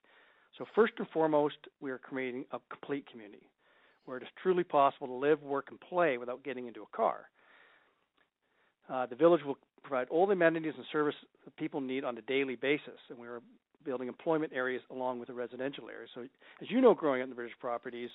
So, 0.57 0.65
first 0.75 0.93
and 0.97 1.07
foremost, 1.09 1.57
we 1.81 1.91
are 1.91 1.97
creating 1.97 2.45
a 2.51 2.59
complete 2.69 3.09
community 3.09 3.49
where 4.05 4.17
it 4.17 4.23
is 4.23 4.29
truly 4.41 4.63
possible 4.63 5.07
to 5.07 5.13
live, 5.13 5.43
work, 5.43 5.67
and 5.69 5.79
play 5.79 6.17
without 6.17 6.43
getting 6.43 6.67
into 6.67 6.81
a 6.81 6.97
car. 6.97 7.29
Uh, 8.89 9.05
the 9.05 9.15
village 9.15 9.43
will 9.43 9.57
provide 9.83 10.07
all 10.09 10.25
the 10.25 10.33
amenities 10.33 10.73
and 10.77 10.85
services 10.91 11.21
that 11.43 11.55
people 11.57 11.81
need 11.81 12.03
on 12.03 12.17
a 12.17 12.21
daily 12.21 12.55
basis, 12.55 12.99
and 13.09 13.19
we 13.19 13.27
are 13.27 13.41
building 13.83 14.07
employment 14.07 14.51
areas 14.55 14.81
along 14.91 15.19
with 15.19 15.27
the 15.27 15.33
residential 15.33 15.89
areas. 15.89 16.09
So, 16.15 16.21
as 16.61 16.71
you 16.71 16.81
know, 16.81 16.93
growing 16.93 17.21
up 17.21 17.25
in 17.25 17.29
the 17.29 17.35
British 17.35 17.57
properties, 17.59 18.09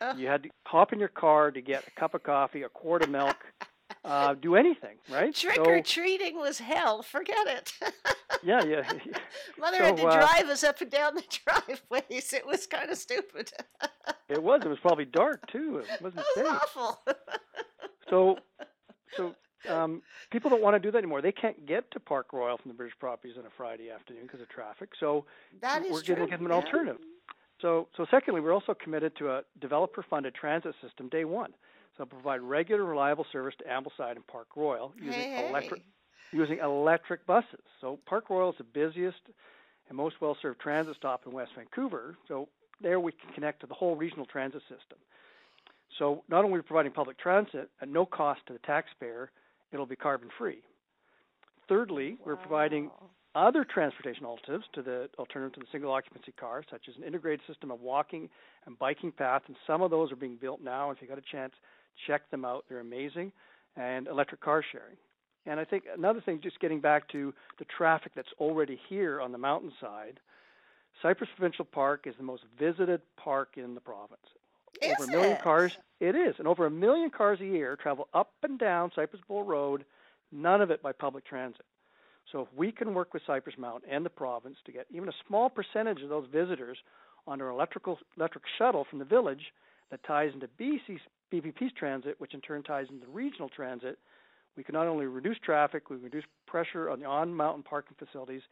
uh. 0.00 0.14
you 0.16 0.26
had 0.26 0.44
to 0.44 0.50
hop 0.66 0.92
in 0.92 0.98
your 0.98 1.08
car 1.08 1.50
to 1.50 1.60
get 1.60 1.86
a 1.86 1.90
cup 1.98 2.14
of 2.14 2.22
coffee, 2.22 2.62
a 2.62 2.68
quart 2.68 3.02
of 3.02 3.10
milk, 3.10 3.36
uh, 4.04 4.34
do 4.34 4.56
anything, 4.56 4.96
right? 5.10 5.34
Trick 5.34 5.56
so, 5.56 5.64
or 5.64 5.80
treating 5.80 6.36
was 6.36 6.58
hell. 6.58 7.02
Forget 7.02 7.46
it. 7.46 7.72
yeah, 8.42 8.64
yeah. 8.64 8.82
Mother 9.58 9.78
so, 9.78 9.84
had 9.84 9.96
to 9.96 10.06
uh, 10.06 10.14
drive 10.14 10.48
us 10.48 10.64
up 10.64 10.80
and 10.80 10.90
down 10.90 11.14
the 11.14 11.24
driveways. 11.44 12.32
It 12.32 12.46
was 12.46 12.66
kind 12.66 12.90
of 12.90 12.98
stupid. 12.98 13.50
it 14.28 14.42
was. 14.42 14.62
It 14.64 14.68
was 14.68 14.78
probably 14.80 15.04
dark 15.04 15.50
too. 15.50 15.82
It 15.92 16.02
wasn't 16.02 16.24
it 16.36 16.44
was 16.44 16.48
safe. 16.48 16.76
awful. 16.76 17.00
so, 18.10 18.36
so 19.16 19.34
um, 19.68 20.02
people 20.30 20.50
don't 20.50 20.62
want 20.62 20.74
to 20.74 20.80
do 20.80 20.90
that 20.90 20.98
anymore. 20.98 21.22
They 21.22 21.32
can't 21.32 21.66
get 21.66 21.90
to 21.92 22.00
Park 22.00 22.32
Royal 22.32 22.56
from 22.58 22.70
the 22.70 22.74
British 22.74 22.98
properties 22.98 23.36
on 23.38 23.44
a 23.44 23.50
Friday 23.56 23.90
afternoon 23.90 24.24
because 24.24 24.40
of 24.40 24.48
traffic. 24.48 24.90
So 25.00 25.24
that 25.60 25.82
we're 25.82 26.02
going 26.02 26.20
to 26.20 26.26
give 26.26 26.38
them 26.38 26.46
an 26.46 26.52
alternative. 26.52 26.98
So, 27.60 27.88
so 27.96 28.06
secondly, 28.10 28.40
we're 28.40 28.54
also 28.54 28.74
committed 28.74 29.16
to 29.16 29.30
a 29.30 29.42
developer-funded 29.60 30.34
transit 30.34 30.74
system 30.80 31.08
day 31.08 31.24
one. 31.24 31.52
So 31.98 32.06
provide 32.06 32.40
regular, 32.40 32.84
reliable 32.84 33.26
service 33.32 33.54
to 33.58 33.64
Ambleside 33.64 34.12
and 34.12 34.26
Park 34.26 34.48
Royal 34.56 34.92
using 34.96 35.20
hey, 35.20 35.48
electric 35.50 35.82
using 36.32 36.58
electric 36.58 37.26
buses. 37.26 37.60
So 37.80 37.98
Park 38.06 38.30
Royal 38.30 38.50
is 38.50 38.56
the 38.58 38.64
busiest 38.64 39.20
and 39.88 39.96
most 39.96 40.16
well-served 40.20 40.60
transit 40.60 40.94
stop 40.96 41.22
in 41.26 41.32
West 41.32 41.52
Vancouver. 41.56 42.16
So 42.28 42.48
there 42.80 43.00
we 43.00 43.12
can 43.12 43.32
connect 43.34 43.60
to 43.60 43.66
the 43.66 43.74
whole 43.74 43.96
regional 43.96 44.26
transit 44.26 44.60
system. 44.62 44.98
So 45.98 46.22
not 46.28 46.44
only 46.44 46.58
are 46.58 46.60
we 46.60 46.62
providing 46.62 46.92
public 46.92 47.18
transit 47.18 47.70
at 47.80 47.88
no 47.88 48.06
cost 48.06 48.40
to 48.46 48.52
the 48.52 48.58
taxpayer, 48.60 49.30
it'll 49.72 49.86
be 49.86 49.96
carbon 49.96 50.28
free. 50.38 50.62
Thirdly, 51.68 52.16
we're 52.24 52.36
providing 52.36 52.90
other 53.34 53.64
transportation 53.64 54.24
alternatives 54.24 54.66
to 54.74 54.82
the 54.82 55.08
alternative 55.18 55.54
to 55.54 55.60
the 55.60 55.66
single 55.72 55.92
occupancy 55.92 56.32
car, 56.32 56.62
such 56.70 56.82
as 56.88 56.96
an 56.96 57.04
integrated 57.04 57.40
system 57.46 57.70
of 57.70 57.80
walking 57.80 58.28
and 58.66 58.78
biking 58.78 59.12
paths, 59.12 59.44
and 59.48 59.56
some 59.66 59.82
of 59.82 59.90
those 59.90 60.12
are 60.12 60.16
being 60.16 60.36
built 60.36 60.60
now. 60.62 60.90
If 60.90 60.98
you 61.00 61.08
got 61.08 61.18
a 61.18 61.32
chance, 61.32 61.52
check 62.06 62.30
them 62.30 62.44
out; 62.44 62.64
they're 62.68 62.80
amazing. 62.80 63.32
And 63.76 64.08
electric 64.08 64.40
car 64.40 64.64
sharing. 64.72 64.96
And 65.46 65.60
I 65.60 65.64
think 65.64 65.84
another 65.96 66.20
thing, 66.20 66.40
just 66.42 66.58
getting 66.60 66.80
back 66.80 67.08
to 67.08 67.32
the 67.58 67.64
traffic 67.64 68.12
that's 68.14 68.32
already 68.38 68.78
here 68.88 69.20
on 69.20 69.32
the 69.32 69.38
mountainside, 69.38 70.20
Cypress 71.00 71.30
Provincial 71.36 71.64
Park 71.64 72.06
is 72.06 72.14
the 72.16 72.24
most 72.24 72.42
visited 72.58 73.00
park 73.16 73.50
in 73.56 73.74
the 73.74 73.80
province. 73.80 74.20
Is 74.82 74.92
over 75.00 75.04
a 75.04 75.12
million 75.12 75.36
it? 75.36 75.42
cars. 75.42 75.72
It 76.00 76.14
is, 76.14 76.34
and 76.38 76.46
over 76.46 76.66
a 76.66 76.70
million 76.70 77.10
cars 77.10 77.40
a 77.40 77.46
year 77.46 77.76
travel 77.76 78.08
up 78.14 78.32
and 78.42 78.58
down 78.58 78.90
Cypress 78.94 79.22
Bowl 79.26 79.42
Road. 79.42 79.84
None 80.30 80.60
of 80.60 80.70
it 80.70 80.82
by 80.82 80.92
public 80.92 81.24
transit. 81.24 81.64
So 82.30 82.42
if 82.42 82.48
we 82.54 82.70
can 82.70 82.92
work 82.92 83.14
with 83.14 83.22
Cypress 83.26 83.56
Mountain 83.56 83.88
and 83.90 84.04
the 84.04 84.10
province 84.10 84.56
to 84.66 84.72
get 84.72 84.86
even 84.90 85.08
a 85.08 85.12
small 85.26 85.48
percentage 85.48 86.02
of 86.02 86.10
those 86.10 86.26
visitors 86.30 86.76
on 87.26 87.40
our 87.40 87.48
electrical 87.48 87.98
electric 88.16 88.44
shuttle 88.58 88.84
from 88.88 88.98
the 88.98 89.04
village 89.04 89.52
that 89.90 90.04
ties 90.04 90.32
into 90.34 90.48
BC's, 90.60 91.00
BPP's 91.32 91.72
transit, 91.74 92.14
which 92.18 92.34
in 92.34 92.40
turn 92.40 92.62
ties 92.62 92.86
into 92.90 93.06
regional 93.06 93.48
transit, 93.48 93.98
we 94.56 94.64
can 94.64 94.72
not 94.72 94.86
only 94.86 95.06
reduce 95.06 95.38
traffic, 95.38 95.90
we 95.90 95.96
reduce 95.96 96.24
pressure 96.46 96.90
on 96.90 97.00
the 97.00 97.06
on-mountain 97.06 97.62
parking 97.62 97.96
facilities, 97.98 98.42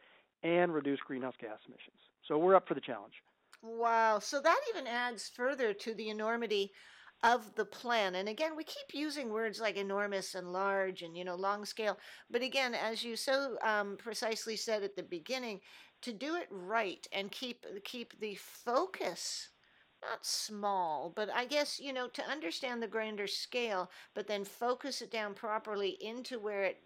and 0.43 0.73
reduce 0.73 0.99
greenhouse 0.99 1.33
gas 1.41 1.57
emissions. 1.67 1.97
So 2.27 2.37
we're 2.37 2.55
up 2.55 2.67
for 2.67 2.75
the 2.75 2.81
challenge. 2.81 3.13
Wow. 3.61 4.19
So 4.19 4.39
that 4.39 4.59
even 4.69 4.87
adds 4.87 5.29
further 5.29 5.73
to 5.73 5.93
the 5.93 6.09
enormity 6.09 6.71
of 7.23 7.55
the 7.55 7.65
plan. 7.65 8.15
And 8.15 8.29
again, 8.29 8.55
we 8.55 8.63
keep 8.63 8.93
using 8.93 9.31
words 9.31 9.59
like 9.59 9.75
enormous 9.75 10.35
and 10.35 10.53
large 10.53 11.01
and, 11.01 11.17
you 11.17 11.25
know, 11.25 11.35
long 11.35 11.65
scale. 11.65 11.97
But 12.29 12.43
again, 12.43 12.75
as 12.75 13.03
you 13.03 13.15
so 13.15 13.57
um, 13.63 13.97
precisely 13.97 14.55
said 14.55 14.83
at 14.83 14.95
the 14.95 15.03
beginning, 15.03 15.61
to 16.03 16.13
do 16.13 16.35
it 16.35 16.47
right 16.51 17.05
and 17.11 17.31
keep 17.31 17.65
keep 17.83 18.19
the 18.19 18.35
focus 18.35 19.49
not 20.01 20.25
small, 20.25 21.11
but 21.15 21.29
I 21.33 21.45
guess, 21.45 21.79
you 21.79 21.93
know, 21.93 22.07
to 22.07 22.23
understand 22.29 22.81
the 22.81 22.87
grander 22.87 23.27
scale, 23.27 23.89
but 24.13 24.27
then 24.27 24.45
focus 24.45 25.01
it 25.01 25.11
down 25.11 25.33
properly 25.33 25.97
into 26.01 26.39
where 26.39 26.63
it 26.63 26.77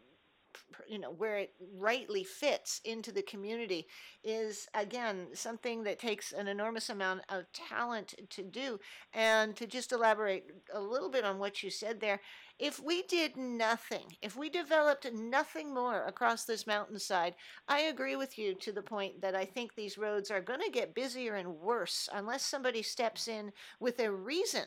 you 0.87 0.99
know 0.99 1.11
where 1.11 1.37
it 1.37 1.53
rightly 1.77 2.23
fits 2.23 2.81
into 2.83 3.11
the 3.11 3.21
community 3.21 3.87
is 4.23 4.67
again 4.73 5.27
something 5.33 5.83
that 5.83 5.99
takes 5.99 6.33
an 6.33 6.47
enormous 6.47 6.89
amount 6.89 7.21
of 7.29 7.45
talent 7.53 8.13
to 8.29 8.43
do 8.43 8.79
and 9.13 9.55
to 9.55 9.65
just 9.65 9.91
elaborate 9.91 10.45
a 10.73 10.79
little 10.81 11.09
bit 11.09 11.23
on 11.23 11.39
what 11.39 11.63
you 11.63 11.69
said 11.69 11.99
there 11.99 12.19
if 12.61 12.79
we 12.79 13.01
did 13.03 13.35
nothing 13.35 14.05
if 14.21 14.37
we 14.37 14.47
developed 14.47 15.11
nothing 15.13 15.73
more 15.73 16.05
across 16.05 16.45
this 16.45 16.67
mountainside 16.67 17.33
i 17.67 17.81
agree 17.81 18.15
with 18.15 18.37
you 18.37 18.53
to 18.53 18.71
the 18.71 18.81
point 18.81 19.19
that 19.19 19.35
i 19.35 19.43
think 19.43 19.73
these 19.75 19.97
roads 19.97 20.29
are 20.29 20.41
going 20.41 20.61
to 20.61 20.69
get 20.69 20.93
busier 20.93 21.35
and 21.35 21.49
worse 21.57 22.07
unless 22.13 22.43
somebody 22.45 22.83
steps 22.83 23.27
in 23.27 23.51
with 23.79 23.99
a 23.99 24.11
reason 24.11 24.65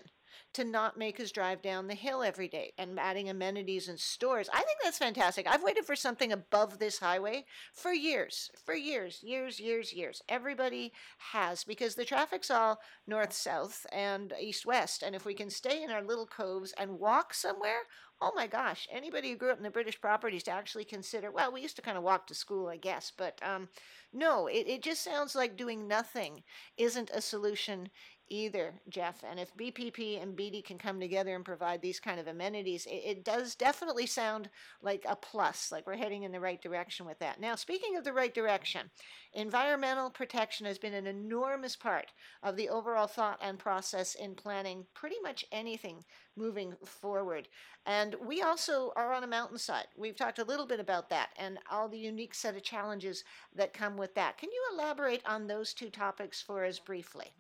to 0.55 0.65
not 0.65 0.97
make 0.97 1.21
us 1.21 1.31
drive 1.31 1.63
down 1.63 1.87
the 1.87 1.95
hill 1.95 2.23
every 2.23 2.49
day 2.49 2.73
and 2.79 2.99
adding 2.99 3.29
amenities 3.29 3.89
and 3.89 3.99
stores. 3.99 4.49
I 4.53 4.59
think 4.59 4.79
that's 4.83 4.99
fantastic. 4.99 5.47
I've 5.47 5.63
waited 5.63 5.85
for 5.85 5.97
something 5.97 6.33
above 6.33 6.79
this 6.79 6.99
highway 6.99 7.45
for 7.73 7.93
years, 7.93 8.51
for 8.65 8.75
years, 8.75 9.21
years, 9.23 9.61
years, 9.61 9.93
years. 9.93 10.23
Everybody 10.29 10.93
has 11.33 11.65
because 11.65 11.95
the 11.95 12.05
traffic's 12.05 12.51
all 12.51 12.81
north 13.07 13.33
south 13.33 13.85
and 13.93 14.33
east 14.41 14.65
west. 14.65 15.03
And 15.03 15.15
if 15.15 15.25
we 15.25 15.35
can 15.35 15.51
stay 15.51 15.83
in 15.83 15.91
our 15.91 16.03
little 16.03 16.27
coves 16.27 16.73
and 16.79 16.99
walk 16.99 17.35
somewhere, 17.35 17.83
oh 18.21 18.33
my 18.35 18.47
gosh, 18.47 18.87
anybody 18.91 19.31
who 19.31 19.37
grew 19.37 19.51
up 19.51 19.59
in 19.59 19.65
the 19.65 19.71
British 19.71 20.01
properties 20.01 20.45
to 20.45 20.51
actually 20.51 20.85
consider, 20.85 21.31
well, 21.31 21.53
we 21.53 21.61
used 21.61 21.77
to 21.77 21.83
kind 21.83 21.99
of 21.99 22.05
walk 22.05 22.27
to 22.27 22.35
school, 22.35 22.69
I 22.69 22.77
guess, 22.77 23.13
but 23.17 23.41
um, 23.43 23.69
no, 24.13 24.47
it, 24.47 24.67
it 24.69 24.83
just 24.83 25.03
sounds 25.03 25.35
like 25.35 25.57
doing 25.57 25.89
nothing 25.89 26.43
isn't 26.79 27.11
a 27.13 27.21
solution 27.21 27.91
either, 28.29 28.75
Geoff. 28.89 29.23
And 29.29 29.39
if 29.39 29.55
BPP 29.57 30.23
and 30.23 30.37
Beedie 30.37 30.65
can 30.65 30.79
come 30.79 30.99
together 30.99 31.35
and 31.35 31.45
provide 31.45 31.83
these 31.83 32.01
kind 32.01 32.19
of 32.19 32.27
amenities, 32.27 32.87
it, 32.87 33.03
it, 33.05 33.25
does 33.25 33.55
definitely 33.55 34.07
sound 34.07 34.49
like 34.83 35.05
a 35.09 35.17
plus, 35.17 35.71
like 35.71 35.87
we're 35.87 35.97
heading 35.97 36.23
in 36.23 36.33
the 36.33 36.41
right 36.41 36.61
direction 36.61 37.07
with 37.07 37.19
that. 37.21 37.41
Now, 37.41 37.55
speaking 37.55 37.97
of 37.97 38.05
the 38.05 38.13
right 38.13 38.35
direction, 38.35 38.91
environmental 39.33 40.11
protection 40.11 40.67
has 40.67 40.79
been 40.79 40.95
an 40.95 41.07
enormous 41.07 41.77
part 41.77 42.13
of 42.43 42.57
the 42.57 42.69
overall 42.69 43.07
thought 43.07 43.39
and 43.43 43.59
process 43.59 44.15
in 44.15 44.35
planning 44.35 44.87
pretty 44.95 45.17
much 45.23 45.45
anything 45.53 46.05
moving 46.37 46.75
forward. 46.85 47.49
And 47.87 48.17
we 48.27 48.43
also 48.43 48.93
are 48.97 49.13
on 49.13 49.25
a 49.25 49.29
mountainside. 49.29 49.87
We've 49.97 50.17
talked 50.17 50.39
a 50.39 50.45
little 50.45 50.67
bit 50.67 50.81
about 50.81 51.11
that 51.11 51.31
and 51.37 51.59
all 51.71 51.89
the 51.89 51.99
unique 51.99 52.35
set 52.35 52.57
of 52.57 52.63
challenges 52.63 53.25
that 53.55 53.75
come 53.75 53.97
with 53.97 54.15
that. 54.15 54.39
Can 54.39 54.51
you 54.51 54.63
elaborate 54.73 55.23
on 55.27 55.47
those 55.47 55.75
two 55.75 55.91
topics 55.91 56.41
for 56.41 56.65
us 56.65 56.79
briefly? 56.79 57.33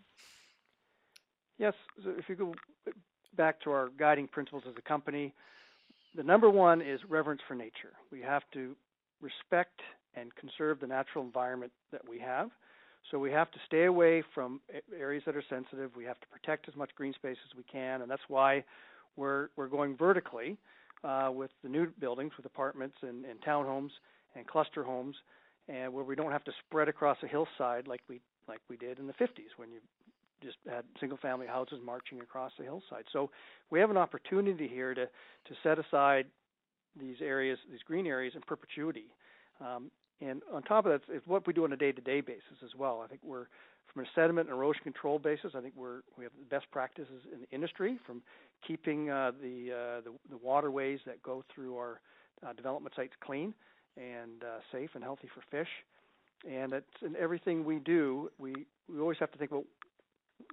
Yes, 1.58 1.75
so 2.02 2.11
if 2.18 2.28
you 2.28 2.34
go 2.34 2.54
back 3.37 3.61
to 3.62 3.70
our 3.70 3.90
guiding 3.99 4.28
principles 4.28 4.64
as 4.68 4.75
a 4.76 4.88
company, 4.88 5.32
the 6.16 6.23
number 6.23 6.50
one 6.50 6.80
is 6.80 7.00
reverence 7.08 7.40
for 7.46 7.54
nature. 7.54 7.92
We 8.11 8.20
have 8.23 8.42
to 8.52 8.75
respect 9.20 9.80
and 10.14 10.34
conserve 10.37 10.80
the 10.80 10.87
natural 10.87 11.25
environment 11.25 11.73
that 11.92 12.02
we 12.08 12.18
have. 12.20 12.50
So 13.11 13.18
we 13.18 13.30
have 13.32 13.50
to 13.50 13.58
stay 13.66 13.84
away 13.84 14.23
from 14.34 14.61
areas 14.99 15.23
that 15.26 15.37
are 15.37 15.42
sensitive. 15.50 15.90
We 15.96 16.04
have 16.04 16.18
to 16.20 16.26
protect 16.28 16.68
as 16.68 16.76
much 16.76 16.90
green 16.96 17.12
space 17.12 17.37
as 17.50 17.56
we 17.56 17.64
can, 17.64 18.02
and 18.02 18.11
that's 18.11 18.23
why 18.28 18.64
we're 19.16 19.49
we're 19.56 19.68
going 19.68 19.96
vertically 19.96 20.56
uh, 21.04 21.30
with 21.32 21.50
the 21.62 21.68
new 21.68 21.88
buildings, 22.00 22.32
with 22.37 22.46
apartments 22.46 22.96
and, 23.02 23.25
and 23.26 23.40
townhomes 23.42 23.90
and 24.34 24.46
cluster 24.46 24.82
homes, 24.82 25.16
and 25.68 25.92
where 25.92 26.04
we 26.04 26.16
don't 26.16 26.32
have 26.32 26.44
to 26.44 26.52
spread 26.66 26.88
across 26.88 27.18
a 27.23 27.26
hillside 27.26 27.87
like 27.87 28.00
we 28.08 28.20
like 28.49 28.61
we 28.70 28.76
did 28.76 28.99
in 28.99 29.06
the 29.06 29.12
50s 29.14 29.52
when 29.56 29.70
you 29.70 29.80
just 30.44 30.58
had 30.68 30.84
single 31.00 31.18
family 31.18 31.46
houses 31.46 31.78
marching 31.92 32.20
across 32.20 32.52
the 32.58 32.64
hillside. 32.64 33.06
So 33.12 33.30
we 33.70 33.80
have 33.80 33.90
an 33.90 33.96
opportunity 33.96 34.68
here 34.68 34.92
to 34.94 35.06
to 35.48 35.54
set 35.62 35.76
aside 35.84 36.26
these 37.04 37.16
areas, 37.20 37.58
these 37.70 37.82
green 37.90 38.06
areas, 38.06 38.34
in 38.36 38.42
perpetuity. 38.42 39.06
Um, 39.60 39.90
and 40.20 40.42
on 40.52 40.62
top 40.62 40.86
of 40.86 40.92
that, 40.92 41.02
it's 41.12 41.26
what 41.26 41.46
we 41.46 41.52
do 41.52 41.64
on 41.64 41.72
a 41.72 41.76
day-to-day 41.76 42.20
basis 42.20 42.58
as 42.62 42.74
well. 42.76 43.02
I 43.04 43.08
think 43.08 43.20
we're 43.24 43.48
from 43.92 44.04
a 44.04 44.06
sediment 44.14 44.48
and 44.48 44.56
erosion 44.56 44.82
control 44.82 45.18
basis. 45.18 45.52
I 45.54 45.60
think 45.60 45.74
we're 45.76 46.00
we 46.16 46.24
have 46.24 46.32
the 46.38 46.48
best 46.56 46.70
practices 46.70 47.20
in 47.32 47.40
the 47.40 47.50
industry 47.50 47.98
from 48.06 48.22
keeping 48.66 49.10
uh, 49.10 49.32
the, 49.42 49.72
uh, 49.72 50.00
the, 50.06 50.12
the 50.30 50.36
waterways 50.42 51.00
that 51.06 51.22
go 51.22 51.44
through 51.52 51.76
our 51.76 52.00
uh, 52.46 52.52
development 52.52 52.94
sites 52.96 53.12
clean 53.20 53.52
and 53.96 54.42
uh, 54.42 54.60
safe 54.72 54.90
and 54.94 55.04
healthy 55.04 55.28
for 55.34 55.42
fish. 55.50 55.68
And 56.48 56.72
it's 56.72 56.86
in 57.02 57.14
everything 57.16 57.64
we 57.64 57.78
do, 57.78 58.30
we 58.38 58.66
we 58.88 59.00
always 59.00 59.18
have 59.18 59.32
to 59.32 59.38
think, 59.38 59.50
well, 59.50 59.64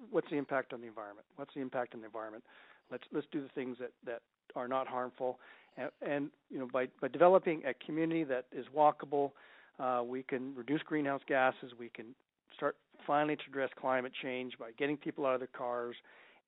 what's 0.09 0.29
the 0.29 0.37
impact 0.37 0.73
on 0.73 0.81
the 0.81 0.87
environment? 0.87 1.25
What's 1.35 1.53
the 1.53 1.61
impact 1.61 1.93
on 1.93 2.01
the 2.01 2.07
environment? 2.07 2.43
Let's 2.91 3.03
let's 3.11 3.27
do 3.31 3.41
the 3.41 3.49
things 3.49 3.77
that 3.79 3.91
that 4.05 4.21
are 4.55 4.67
not 4.67 4.87
harmful, 4.87 5.39
and, 5.77 5.89
and 6.01 6.29
you 6.49 6.59
know 6.59 6.67
by 6.71 6.87
by 6.99 7.07
developing 7.07 7.63
a 7.65 7.73
community 7.85 8.23
that 8.25 8.45
is 8.51 8.65
walkable, 8.75 9.31
uh, 9.79 10.03
we 10.05 10.23
can 10.23 10.53
reduce 10.55 10.81
greenhouse 10.83 11.21
gases. 11.27 11.71
We 11.79 11.89
can 11.89 12.07
start 12.55 12.75
finally 13.07 13.35
to 13.35 13.43
address 13.49 13.69
climate 13.79 14.11
change 14.21 14.57
by 14.59 14.71
getting 14.77 14.97
people 14.97 15.25
out 15.25 15.33
of 15.33 15.39
their 15.39 15.47
cars 15.47 15.95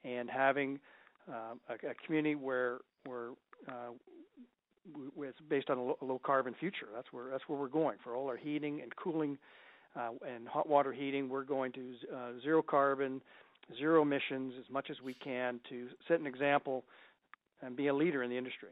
and 0.04 0.30
having 0.30 0.80
uh, 1.30 1.56
a, 1.70 1.74
a, 1.74 1.94
community 2.06 2.36
where 2.36 2.80
where 3.06 3.30
uh, 3.68 3.92
it's 5.20 5.40
based 5.50 5.70
on 5.70 5.78
a 5.78 5.84
low, 5.84 5.98
a 6.02 6.06
low, 6.06 6.20
carbon 6.24 6.54
future. 6.60 6.88
That's 6.94 7.08
where 7.12 7.30
that's 7.32 7.44
where 7.48 7.58
we're 7.58 7.68
going 7.68 7.98
for 8.04 8.16
all 8.16 8.28
our 8.28 8.38
heating 8.38 8.82
and 8.82 8.96
cooling 8.96 9.38
uh, 9.96 10.10
and 10.28 10.48
hot 10.48 10.68
water 10.68 10.92
heating. 10.92 11.30
We're 11.30 11.44
going 11.44 11.72
to 11.74 11.94
uh, 12.14 12.42
zero 12.42 12.62
carbon, 12.62 13.22
zero 13.78 14.02
emissions 14.02 14.54
as 14.60 14.70
much 14.72 14.90
as 14.90 15.02
we 15.02 15.14
can 15.14 15.60
to 15.70 15.88
set 16.08 16.20
an 16.20 16.28
example 16.28 16.84
and 17.62 17.76
be 17.76 17.88
a 17.88 17.94
leader 17.94 18.24
in 18.24 18.30
the 18.30 18.38
industry. 18.38 18.70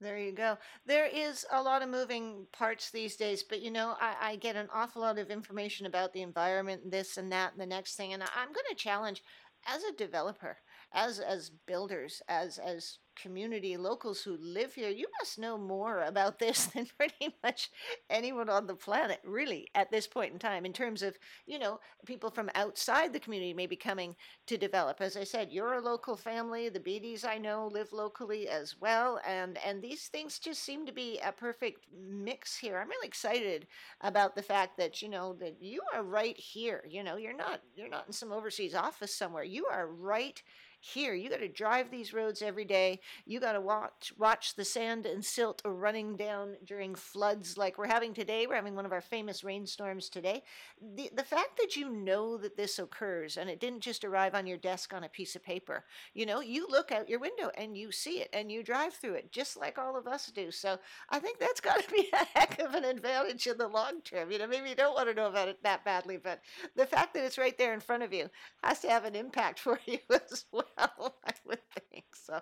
There 0.00 0.18
you 0.18 0.32
go. 0.32 0.58
There 0.84 1.06
is 1.06 1.46
a 1.50 1.62
lot 1.62 1.82
of 1.82 1.88
moving 1.88 2.46
parts 2.52 2.90
these 2.90 3.16
days, 3.16 3.42
but 3.42 3.62
you 3.62 3.70
know, 3.70 3.96
I, 3.98 4.14
I 4.20 4.36
get 4.36 4.54
an 4.54 4.68
awful 4.72 5.00
lot 5.00 5.18
of 5.18 5.30
information 5.30 5.86
about 5.86 6.12
the 6.12 6.20
environment, 6.20 6.90
this 6.90 7.16
and 7.16 7.32
that, 7.32 7.52
and 7.52 7.60
the 7.60 7.66
next 7.66 7.96
thing. 7.96 8.12
And 8.12 8.22
I'm 8.22 8.48
going 8.48 8.66
to 8.68 8.74
challenge 8.74 9.22
as 9.66 9.82
a 9.84 9.96
developer, 9.96 10.58
as 10.92 11.18
as 11.18 11.50
builders, 11.66 12.20
as 12.28 12.58
as 12.58 12.98
community 13.16 13.76
locals 13.76 14.22
who 14.22 14.36
live 14.40 14.74
here, 14.74 14.90
you 14.90 15.06
must 15.20 15.38
know 15.38 15.58
more 15.58 16.02
about 16.02 16.38
this 16.38 16.66
than 16.74 16.86
pretty 16.96 17.34
much 17.42 17.70
anyone 18.10 18.48
on 18.48 18.66
the 18.66 18.74
planet, 18.74 19.20
really, 19.24 19.68
at 19.74 19.90
this 19.90 20.06
point 20.06 20.32
in 20.32 20.38
time, 20.38 20.64
in 20.64 20.72
terms 20.72 21.02
of, 21.02 21.16
you 21.46 21.58
know, 21.58 21.80
people 22.06 22.30
from 22.30 22.50
outside 22.54 23.12
the 23.12 23.20
community 23.20 23.54
may 23.54 23.66
be 23.66 23.76
coming 23.76 24.14
to 24.46 24.56
develop. 24.56 25.00
As 25.00 25.16
I 25.16 25.24
said, 25.24 25.50
you're 25.50 25.74
a 25.74 25.80
local 25.80 26.16
family. 26.16 26.68
The 26.68 26.80
Beedies 26.80 27.24
I 27.24 27.38
know 27.38 27.68
live 27.72 27.92
locally 27.92 28.48
as 28.48 28.76
well. 28.80 29.20
And, 29.26 29.58
and 29.66 29.82
these 29.82 30.08
things 30.08 30.38
just 30.38 30.62
seem 30.62 30.86
to 30.86 30.92
be 30.92 31.18
a 31.24 31.32
perfect 31.32 31.86
mix 31.96 32.56
here. 32.56 32.78
I'm 32.78 32.88
really 32.88 33.08
excited 33.08 33.66
about 34.02 34.36
the 34.36 34.42
fact 34.42 34.76
that, 34.78 35.02
you 35.02 35.08
know, 35.08 35.34
that 35.40 35.56
you 35.60 35.80
are 35.94 36.02
right 36.02 36.36
here. 36.36 36.84
You 36.88 37.02
know, 37.02 37.16
you're 37.16 37.36
not, 37.36 37.60
you're 37.74 37.88
not 37.88 38.06
in 38.06 38.12
some 38.12 38.32
overseas 38.32 38.74
office 38.74 39.14
somewhere. 39.14 39.44
You 39.44 39.66
are 39.66 39.86
right 39.88 40.40
here. 40.80 41.14
You 41.14 41.30
got 41.30 41.40
to 41.40 41.48
drive 41.48 41.90
these 41.90 42.12
roads 42.12 42.42
every 42.42 42.64
day. 42.64 43.00
You 43.24 43.40
got 43.40 43.52
to 43.52 43.60
watch 43.60 44.12
watch 44.16 44.54
the 44.54 44.64
sand 44.64 45.06
and 45.06 45.24
silt 45.24 45.62
running 45.64 46.16
down 46.16 46.56
during 46.64 46.94
floods 46.94 47.56
like 47.56 47.78
we're 47.78 47.86
having 47.86 48.14
today. 48.14 48.46
We're 48.46 48.54
having 48.56 48.74
one 48.74 48.86
of 48.86 48.92
our 48.92 49.00
famous 49.00 49.44
rainstorms 49.44 50.08
today. 50.08 50.42
The 50.80 51.10
the 51.14 51.24
fact 51.24 51.56
that 51.58 51.76
you 51.76 51.90
know 51.90 52.36
that 52.38 52.56
this 52.56 52.78
occurs 52.78 53.36
and 53.36 53.48
it 53.50 53.60
didn't 53.60 53.80
just 53.80 54.04
arrive 54.04 54.34
on 54.34 54.46
your 54.46 54.58
desk 54.58 54.92
on 54.94 55.04
a 55.04 55.08
piece 55.08 55.36
of 55.36 55.44
paper. 55.44 55.84
You 56.14 56.26
know, 56.26 56.40
you 56.40 56.66
look 56.68 56.92
out 56.92 57.08
your 57.08 57.20
window 57.20 57.50
and 57.56 57.76
you 57.76 57.92
see 57.92 58.20
it 58.20 58.28
and 58.32 58.50
you 58.50 58.62
drive 58.62 58.94
through 58.94 59.14
it 59.14 59.32
just 59.32 59.56
like 59.56 59.78
all 59.78 59.96
of 59.96 60.06
us 60.06 60.26
do. 60.26 60.50
So 60.50 60.78
I 61.10 61.18
think 61.18 61.38
that's 61.38 61.60
got 61.60 61.82
to 61.82 61.90
be 61.90 62.08
a 62.12 62.38
heck 62.38 62.58
of 62.60 62.74
an 62.74 62.84
advantage 62.84 63.46
in 63.46 63.58
the 63.58 63.68
long 63.68 64.00
term. 64.04 64.30
You 64.30 64.38
know, 64.38 64.46
maybe 64.46 64.70
you 64.70 64.74
don't 64.76 64.94
want 64.94 65.08
to 65.08 65.14
know 65.14 65.26
about 65.28 65.48
it 65.48 65.62
that 65.62 65.84
badly, 65.84 66.16
but 66.16 66.40
the 66.74 66.86
fact 66.86 67.14
that 67.14 67.24
it's 67.24 67.38
right 67.38 67.56
there 67.56 67.74
in 67.74 67.80
front 67.80 68.02
of 68.02 68.12
you 68.12 68.28
has 68.62 68.80
to 68.80 68.88
have 68.88 69.04
an 69.04 69.14
impact 69.14 69.58
for 69.66 69.80
you 69.86 69.98
as 70.10 70.44
well. 70.52 71.16
I 71.26 71.32
would 71.44 71.60
think 71.90 72.04
so. 72.14 72.40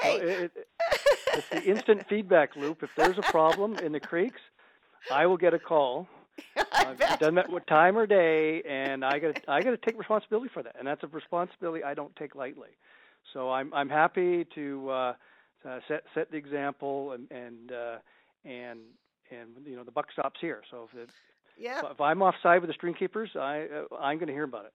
Hey, 0.00 0.05
well, 0.08 0.20
it, 0.20 0.52
it's 1.34 1.48
the 1.50 1.62
instant 1.62 2.08
feedback 2.08 2.56
loop. 2.56 2.82
If 2.82 2.90
there's 2.96 3.18
a 3.18 3.22
problem 3.22 3.76
in 3.78 3.92
the 3.92 4.00
creeks, 4.00 4.40
I 5.10 5.26
will 5.26 5.36
get 5.36 5.54
a 5.54 5.58
call. 5.58 6.08
I've 6.72 7.18
done 7.18 7.34
that 7.36 7.50
with 7.50 7.64
time 7.66 7.96
or 7.96 8.06
day, 8.06 8.62
and 8.62 9.04
I 9.04 9.18
got 9.18 9.40
I 9.48 9.62
got 9.62 9.70
to 9.70 9.76
take 9.78 9.98
responsibility 9.98 10.50
for 10.52 10.62
that, 10.62 10.76
and 10.78 10.86
that's 10.86 11.02
a 11.02 11.06
responsibility 11.06 11.82
I 11.82 11.94
don't 11.94 12.14
take 12.16 12.34
lightly. 12.34 12.70
So 13.32 13.50
I'm 13.50 13.72
I'm 13.72 13.88
happy 13.88 14.46
to 14.54 14.90
uh, 14.90 15.14
uh, 15.66 15.80
set 15.88 16.04
set 16.14 16.30
the 16.30 16.36
example, 16.36 17.12
and 17.12 17.30
and 17.30 17.72
uh, 17.72 17.96
and 18.44 18.80
and 19.30 19.50
you 19.64 19.76
know 19.76 19.84
the 19.84 19.90
buck 19.90 20.12
stops 20.12 20.38
here. 20.40 20.62
So 20.70 20.88
if 20.92 20.98
it, 20.98 21.10
yeah. 21.58 21.80
if 21.90 22.00
I'm 22.00 22.22
offside 22.22 22.60
with 22.60 22.68
the 22.68 22.74
stream 22.74 22.94
keepers, 22.94 23.30
I 23.34 23.66
uh, 23.92 23.96
I'm 23.96 24.18
going 24.18 24.28
to 24.28 24.34
hear 24.34 24.44
about 24.44 24.66
it. 24.66 24.72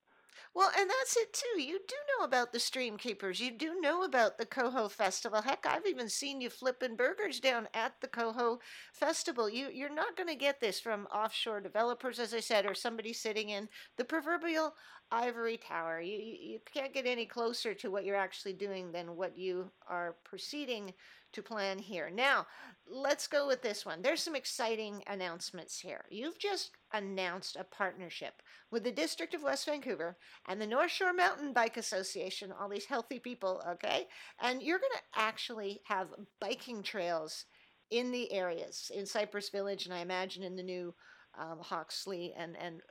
Well, 0.54 0.72
and 0.78 0.90
that's 0.90 1.16
it 1.18 1.34
too. 1.34 1.62
You 1.62 1.80
do 1.88 1.96
know 2.18 2.26
about 2.26 2.52
the 2.52 2.60
Stream 2.60 2.98
Keepers. 2.98 3.40
You 3.40 3.52
do 3.52 3.80
know 3.80 4.04
about 4.04 4.38
the 4.38 4.46
Coho 4.46 4.90
Festival. 4.90 5.42
Heck, 5.42 5.66
I've 5.66 5.86
even 5.86 6.10
seen 6.10 6.42
you 6.42 6.50
flipping 6.50 6.96
burgers 6.96 7.40
down 7.40 7.68
at 7.74 7.94
the 8.02 8.08
Coho 8.08 8.60
Festival. 8.94 9.50
You 9.50 9.70
you're 9.70 9.94
not 9.94 10.18
going 10.18 10.30
to 10.30 10.36
get 10.36 10.60
this 10.60 10.80
from 10.80 11.08
offshore 11.08 11.62
developers, 11.62 12.20
as 12.20 12.34
I 12.34 12.40
said, 12.42 12.66
or 12.66 12.74
somebody 12.74 13.14
sitting 13.14 13.50
in 13.50 13.70
the 13.98 14.06
proverbial 14.06 14.74
ivory 15.12 15.58
tower. 15.58 16.02
You 16.02 16.18
you 16.18 16.60
can't 16.74 16.94
get 16.94 17.06
any 17.06 17.26
closer 17.26 17.74
to 17.76 17.92
what 17.92 18.06
you're 18.06 18.16
actually 18.16 18.54
doing 18.54 18.92
than 18.92 19.16
what 19.16 19.38
you 19.38 19.72
are 19.88 20.16
proceeding 20.24 20.94
to 21.34 21.42
plan 21.42 21.80
here. 21.80 22.10
Now, 22.10 22.46
let's 22.90 23.28
go 23.28 23.48
with 23.48 23.62
this 23.62 23.86
one. 23.86 24.02
There's 24.02 24.22
some 24.22 24.36
exciting 24.36 25.04
announcements 25.08 25.80
here. 25.80 26.06
You've 26.10 26.40
just 26.40 26.72
announced 26.94 27.56
a 27.56 27.64
partnership 27.64 28.42
with 28.72 28.84
the 28.84 28.92
District 28.92 29.34
of 29.34 29.44
West 29.44 29.66
Vancouver 29.66 30.18
and 30.48 30.60
the 30.60 30.68
North 30.68 30.92
Shore 30.92 31.14
Mountain 31.14 31.54
Bike 31.54 31.78
Association, 31.78 32.52
all 32.52 32.70
these 32.70 32.86
healthy 32.86 33.20
people, 33.20 33.64
okay? 33.68 34.08
And 34.42 34.62
you're 34.62 34.80
going 34.80 34.92
to 34.94 35.20
actually 35.20 35.82
have 35.86 36.08
biking 36.40 36.84
trails 36.84 37.46
in 37.90 38.12
the 38.12 38.32
areas 38.32 38.92
in 38.94 39.06
Cypress 39.06 39.50
Village 39.50 39.86
and 39.86 39.94
I 39.94 40.00
imagine 40.00 40.44
in 40.44 40.56
the 40.56 40.64
new 40.64 40.94
um, 41.40 41.60
Hawkesbury 41.62 42.34
and, 42.38 42.56
and 42.58 42.82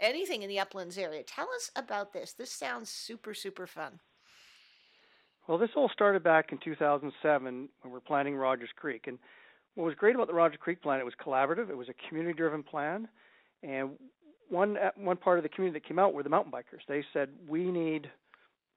anything 0.00 0.42
in 0.42 0.48
the 0.48 0.60
uplands 0.60 0.98
area. 0.98 1.22
Tell 1.22 1.48
us 1.56 1.70
about 1.76 2.12
this. 2.12 2.32
This 2.32 2.52
sounds 2.52 2.90
super, 2.90 3.34
super 3.34 3.66
fun. 3.66 4.00
Well, 5.46 5.58
this 5.58 5.70
all 5.76 5.90
started 5.92 6.24
back 6.24 6.52
in 6.52 6.58
2007 6.64 7.44
when 7.44 7.68
we 7.84 7.90
were 7.90 8.00
planning 8.00 8.34
Rogers 8.34 8.70
Creek. 8.76 9.04
And 9.06 9.18
what 9.74 9.84
was 9.84 9.94
great 9.94 10.14
about 10.14 10.26
the 10.26 10.34
Rogers 10.34 10.58
Creek 10.60 10.82
plan, 10.82 11.00
it 11.00 11.04
was 11.04 11.14
collaborative. 11.24 11.68
It 11.68 11.76
was 11.76 11.88
a 11.88 12.08
community-driven 12.08 12.62
plan. 12.62 13.08
And 13.62 13.90
one 14.48 14.76
one 14.96 15.16
part 15.16 15.38
of 15.38 15.42
the 15.42 15.48
community 15.48 15.80
that 15.80 15.86
came 15.86 15.98
out 15.98 16.14
were 16.14 16.22
the 16.22 16.28
mountain 16.28 16.52
bikers. 16.52 16.80
They 16.86 17.02
said 17.12 17.30
we 17.48 17.70
need 17.70 18.10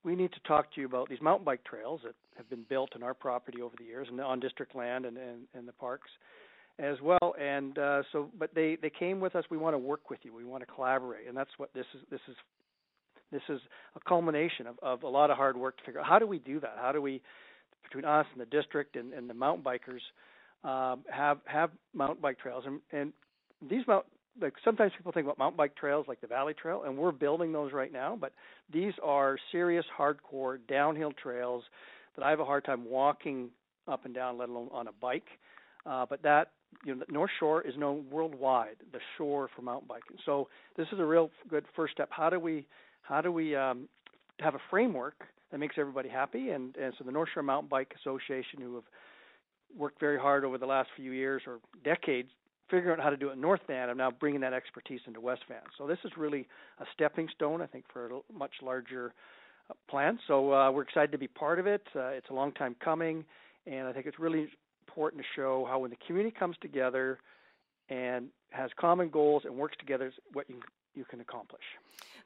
we 0.03 0.15
need 0.15 0.31
to 0.33 0.39
talk 0.47 0.73
to 0.73 0.81
you 0.81 0.87
about 0.87 1.09
these 1.09 1.21
mountain 1.21 1.45
bike 1.45 1.63
trails 1.65 2.01
that 2.05 2.15
have 2.37 2.49
been 2.49 2.63
built 2.69 2.91
on 2.95 3.03
our 3.03 3.13
property 3.13 3.61
over 3.61 3.75
the 3.77 3.83
years 3.83 4.07
and 4.09 4.19
on 4.21 4.39
district 4.39 4.75
land 4.75 5.05
and 5.05 5.17
and, 5.17 5.39
and 5.53 5.67
the 5.67 5.73
parks 5.73 6.09
as 6.79 6.97
well. 7.01 7.35
And 7.39 7.77
uh, 7.77 8.03
so, 8.11 8.29
but 8.37 8.53
they 8.55 8.77
they 8.81 8.89
came 8.89 9.19
with 9.19 9.35
us. 9.35 9.43
We 9.49 9.57
want 9.57 9.73
to 9.73 9.79
work 9.79 10.09
with 10.09 10.19
you. 10.23 10.33
We 10.33 10.45
want 10.45 10.65
to 10.65 10.73
collaborate, 10.73 11.27
and 11.27 11.35
that's 11.35 11.51
what 11.57 11.73
this 11.73 11.85
is. 11.93 12.01
This 12.09 12.21
is 12.29 12.35
this 13.31 13.41
is 13.49 13.59
a 13.95 13.99
culmination 14.07 14.67
of, 14.67 14.79
of 14.81 15.03
a 15.03 15.07
lot 15.07 15.29
of 15.31 15.37
hard 15.37 15.57
work 15.57 15.77
to 15.77 15.83
figure 15.83 15.99
out 15.99 16.05
how 16.05 16.19
do 16.19 16.27
we 16.27 16.39
do 16.39 16.59
that? 16.59 16.77
How 16.79 16.91
do 16.91 17.01
we, 17.01 17.21
between 17.83 18.05
us 18.05 18.25
and 18.31 18.41
the 18.41 18.45
district 18.45 18.95
and, 18.95 19.13
and 19.13 19.29
the 19.29 19.33
mountain 19.33 19.63
bikers, 19.63 20.01
um, 20.63 21.01
have 21.09 21.37
have 21.45 21.69
mountain 21.93 22.17
bike 22.19 22.39
trails 22.39 22.63
and, 22.65 22.79
and 22.91 23.13
these 23.69 23.85
mount 23.87 24.05
like 24.41 24.53
sometimes 24.63 24.91
people 24.95 25.11
think 25.11 25.25
about 25.25 25.37
mountain 25.37 25.57
bike 25.57 25.75
trails 25.75 26.05
like 26.07 26.21
the 26.21 26.27
Valley 26.27 26.53
Trail, 26.53 26.83
and 26.85 26.97
we're 26.97 27.11
building 27.11 27.51
those 27.51 27.73
right 27.73 27.91
now. 27.91 28.17
But 28.19 28.33
these 28.71 28.93
are 29.03 29.37
serious, 29.51 29.85
hardcore 29.97 30.59
downhill 30.67 31.11
trails 31.11 31.63
that 32.15 32.25
I 32.25 32.29
have 32.29 32.39
a 32.39 32.45
hard 32.45 32.65
time 32.65 32.85
walking 32.89 33.49
up 33.87 34.05
and 34.05 34.13
down, 34.13 34.37
let 34.37 34.49
alone 34.49 34.69
on 34.71 34.87
a 34.87 34.91
bike. 34.91 35.27
Uh, 35.85 36.05
but 36.07 36.21
that 36.23 36.51
you 36.85 36.93
know, 36.93 37.03
the 37.05 37.11
North 37.11 37.31
Shore 37.39 37.61
is 37.61 37.73
known 37.77 38.05
worldwide, 38.11 38.75
the 38.91 38.99
shore 39.17 39.49
for 39.55 39.61
mountain 39.61 39.87
biking. 39.87 40.17
So 40.25 40.49
this 40.75 40.87
is 40.91 40.99
a 40.99 41.05
real 41.05 41.31
good 41.49 41.65
first 41.75 41.93
step. 41.93 42.09
How 42.11 42.29
do 42.29 42.39
we 42.39 42.67
how 43.07 43.21
do 43.21 43.31
we 43.31 43.55
um, 43.55 43.87
have 44.39 44.55
a 44.55 44.61
framework 44.69 45.23
that 45.51 45.59
makes 45.59 45.75
everybody 45.77 46.09
happy? 46.09 46.49
And, 46.49 46.75
and 46.75 46.93
so 46.97 47.03
the 47.03 47.11
North 47.11 47.29
Shore 47.33 47.43
Mountain 47.43 47.69
Bike 47.69 47.93
Association, 48.01 48.59
who 48.59 48.75
have 48.75 48.83
worked 49.77 49.99
very 49.99 50.19
hard 50.19 50.43
over 50.43 50.57
the 50.57 50.65
last 50.65 50.89
few 50.95 51.11
years 51.11 51.41
or 51.47 51.59
decades 51.83 52.29
figuring 52.69 52.99
out 52.99 53.03
how 53.03 53.09
to 53.09 53.15
do 53.15 53.29
it 53.29 53.33
in 53.33 53.41
North 53.41 53.61
Van, 53.67 53.89
are 53.89 53.95
now 53.95 54.11
bringing 54.11 54.41
that 54.41 54.51
expertise 54.51 54.99
into 55.07 55.21
West 55.21 55.43
Van. 55.47 55.61
So 55.77 55.87
this 55.87 55.99
is 56.03 56.11
really 56.17 56.45
a 56.79 56.85
stepping 56.93 57.29
stone, 57.33 57.61
I 57.61 57.65
think, 57.65 57.85
for 57.93 58.07
a 58.07 58.33
much 58.37 58.51
larger 58.61 59.13
uh, 59.69 59.73
plan. 59.89 60.19
So 60.27 60.51
uh, 60.51 60.69
we're 60.71 60.81
excited 60.81 61.13
to 61.13 61.17
be 61.17 61.29
part 61.29 61.59
of 61.59 61.67
it. 61.67 61.83
Uh, 61.95 62.07
it's 62.07 62.29
a 62.29 62.33
long 62.33 62.51
time 62.51 62.75
coming, 62.83 63.23
and 63.65 63.87
I 63.87 63.93
think 63.93 64.05
it's 64.05 64.19
really 64.19 64.49
important 64.85 65.21
to 65.21 65.27
show 65.33 65.65
how 65.69 65.79
when 65.79 65.91
the 65.91 65.97
community 66.05 66.35
comes 66.37 66.57
together 66.61 67.19
and 67.87 68.27
has 68.49 68.69
common 68.77 69.09
goals 69.09 69.43
and 69.45 69.55
works 69.55 69.77
together, 69.79 70.11
what 70.33 70.49
you 70.49 70.59
you 70.97 71.05
can 71.05 71.21
accomplish. 71.21 71.63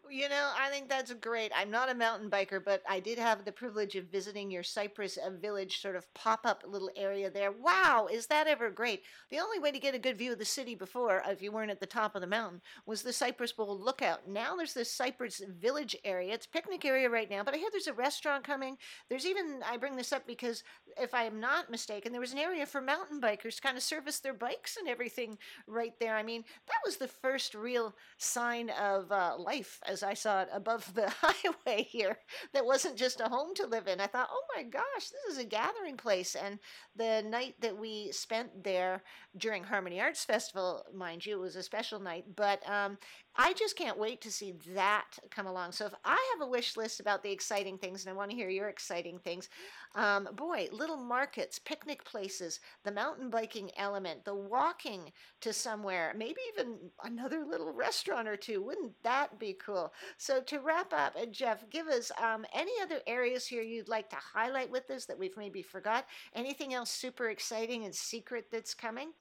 You 0.10 0.28
know, 0.28 0.52
I 0.60 0.70
think 0.70 0.90
that's 0.90 1.14
great. 1.14 1.54
I'm 1.56 1.72
not 1.72 1.90
a 1.90 1.96
mountain 1.96 2.30
biker, 2.30 2.62
but 2.64 2.82
I 2.90 3.00
did 3.00 3.18
have 3.18 3.46
the 3.46 3.52
privilege 3.52 3.96
of 3.96 4.06
visiting 4.06 4.52
your 4.52 4.64
Cypress 4.64 5.18
uh, 5.18 5.30
Village 5.30 5.80
sort 5.80 5.96
of 5.96 6.12
pop 6.14 6.42
up 6.44 6.64
little 6.68 6.90
area 6.98 7.30
there. 7.30 7.52
Wow, 7.52 8.10
is 8.12 8.28
that 8.28 8.48
ever 8.48 8.70
great? 8.70 9.04
The 9.30 9.40
only 9.40 9.60
way 9.60 9.72
to 9.72 9.80
get 9.80 9.96
a 9.96 10.00
good 10.00 10.18
view 10.18 10.34
of 10.34 10.40
the 10.40 10.44
city 10.44 10.76
before, 10.76 11.22
if 11.28 11.42
you 11.42 11.52
weren't 11.52 11.72
at 11.72 11.80
the 11.80 11.86
top 11.86 12.16
of 12.16 12.22
the 12.22 12.28
mountain, 12.28 12.62
was 12.86 13.04
the 13.04 13.14
Cypress 13.14 13.54
Bowl 13.54 13.80
lookout. 13.80 14.28
Now 14.28 14.56
there's 14.56 14.74
this 14.74 14.92
Cypress 14.92 15.42
Village 15.62 15.96
area. 16.04 16.34
It's 16.34 16.48
picnic 16.48 16.84
area 16.84 17.10
right 17.10 17.30
now, 17.30 17.44
but 17.44 17.54
I 17.54 17.58
hear 17.58 17.70
there's 17.72 17.88
a 17.88 17.94
restaurant 17.94 18.44
coming. 18.44 18.78
There's 19.08 19.26
even, 19.26 19.62
I 19.66 19.78
bring 19.78 19.96
this 19.96 20.12
up 20.12 20.28
because 20.28 20.64
if 20.98 21.14
I 21.14 21.24
am 21.24 21.40
not 21.40 21.72
mistaken, 21.72 22.12
there 22.12 22.20
was 22.20 22.34
an 22.34 22.40
area 22.40 22.66
for 22.66 22.82
mountain 22.82 23.22
bikers 23.22 23.56
to 23.56 23.62
kind 23.62 23.78
of 23.78 23.84
service 23.84 24.20
their 24.20 24.34
bikes 24.34 24.76
and 24.76 24.90
everything 24.90 25.38
right 25.68 25.94
there. 26.02 26.18
I 26.18 26.24
mean, 26.24 26.44
that 26.68 26.82
was 26.84 26.98
the 26.98 27.08
first 27.08 27.56
real 27.56 27.96
sign 28.18 28.61
of 28.70 29.12
uh, 29.12 29.36
life 29.38 29.80
as 29.88 30.04
I 30.04 30.14
saw 30.14 30.42
it 30.42 30.50
above 30.54 30.94
the 30.94 31.10
highway 31.22 31.84
here 31.84 32.18
that 32.54 32.66
wasn't 32.66 32.98
just 32.98 33.20
a 33.22 33.30
home 33.30 33.54
to 33.56 33.66
live 33.66 33.88
in. 33.88 34.00
I 34.00 34.08
thought, 34.08 34.30
oh 34.32 34.44
my 34.56 34.64
gosh, 34.64 34.84
this 34.98 35.34
is 35.34 35.38
a 35.38 35.46
gathering 35.46 35.98
place. 35.98 36.36
And 36.36 36.60
the 36.96 37.24
night 37.28 37.56
that 37.62 37.78
we 37.78 38.12
spent 38.12 38.64
there 38.64 39.02
during 39.38 39.64
Harmony 39.64 40.00
Arts 40.00 40.24
Festival, 40.24 40.86
mind 40.94 41.26
you, 41.26 41.38
it 41.38 41.42
was 41.42 41.56
a 41.56 41.64
special 41.64 42.00
night, 42.00 42.26
but 42.36 42.62
um, 42.70 42.98
I 43.36 43.54
just 43.54 43.78
can't 43.78 43.98
wait 43.98 44.20
to 44.22 44.32
see 44.32 44.54
that 44.76 45.18
come 45.30 45.48
along. 45.48 45.72
So 45.72 45.86
if 45.86 45.94
I 46.04 46.34
have 46.34 46.46
a 46.46 46.50
wish 46.50 46.76
list 46.76 47.00
about 47.00 47.24
the 47.24 47.32
exciting 47.32 47.78
things, 47.78 48.04
and 48.04 48.12
I 48.14 48.16
want 48.16 48.30
to 48.30 48.36
hear 48.36 48.50
your 48.50 48.68
exciting 48.68 49.20
things, 49.20 49.48
um, 49.96 50.28
boy, 50.36 50.68
little 50.72 50.98
markets, 50.98 51.58
picnic 51.58 52.04
places, 52.04 52.60
the 52.84 52.92
mountain 52.92 53.30
biking 53.30 53.72
element, 53.78 54.26
the 54.26 54.36
walking 54.36 55.12
to 55.40 55.54
somewhere, 55.54 56.14
maybe 56.16 56.42
even 56.54 56.78
another 57.04 57.46
little 57.46 57.72
restaurant 57.72 58.28
or 58.28 58.36
two. 58.36 58.62
Wouldn't 58.62 59.02
that 59.04 59.40
be 59.40 59.54
cool? 59.54 59.94
So 60.18 60.42
to 60.42 60.60
wrap 60.60 60.92
up, 60.94 61.16
uh, 61.20 61.26
Geoff, 61.26 61.70
give 61.70 61.88
us 61.88 62.12
um, 62.22 62.46
any 62.54 62.74
other 62.82 63.00
areas 63.08 63.48
here 63.48 63.62
you'd 63.62 63.88
like 63.90 64.10
to 64.10 64.18
highlight 64.18 64.70
with 64.70 64.90
us 64.92 65.06
that 65.06 65.18
we've 65.18 65.38
maybe 65.38 65.62
forgot. 65.62 66.06
Anything 66.36 66.74
else 66.74 66.92
super 66.92 67.30
exciting 67.30 67.86
and 67.86 67.96
secret 67.96 68.48
that's 68.52 68.74
coming? 68.74 69.12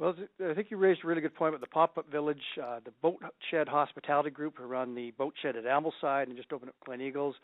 Well, 0.00 0.14
I 0.48 0.54
think 0.54 0.70
you 0.70 0.78
raised 0.78 1.04
a 1.04 1.06
really 1.06 1.20
good 1.20 1.34
point 1.34 1.50
about 1.54 1.60
the 1.60 1.70
pop-up 1.70 2.10
village, 2.10 2.40
uh, 2.60 2.80
the 2.82 2.90
Boat 3.02 3.20
Shed 3.50 3.68
Hospitality 3.68 4.30
Group, 4.30 4.56
who 4.56 4.64
run 4.64 4.94
the 4.94 5.10
boat 5.10 5.34
shed 5.42 5.56
at 5.56 5.64
Ambleside 5.64 6.22
and 6.22 6.36
just 6.36 6.54
opened 6.54 6.70
up 6.70 6.88
Gleneagles. 6.88 7.34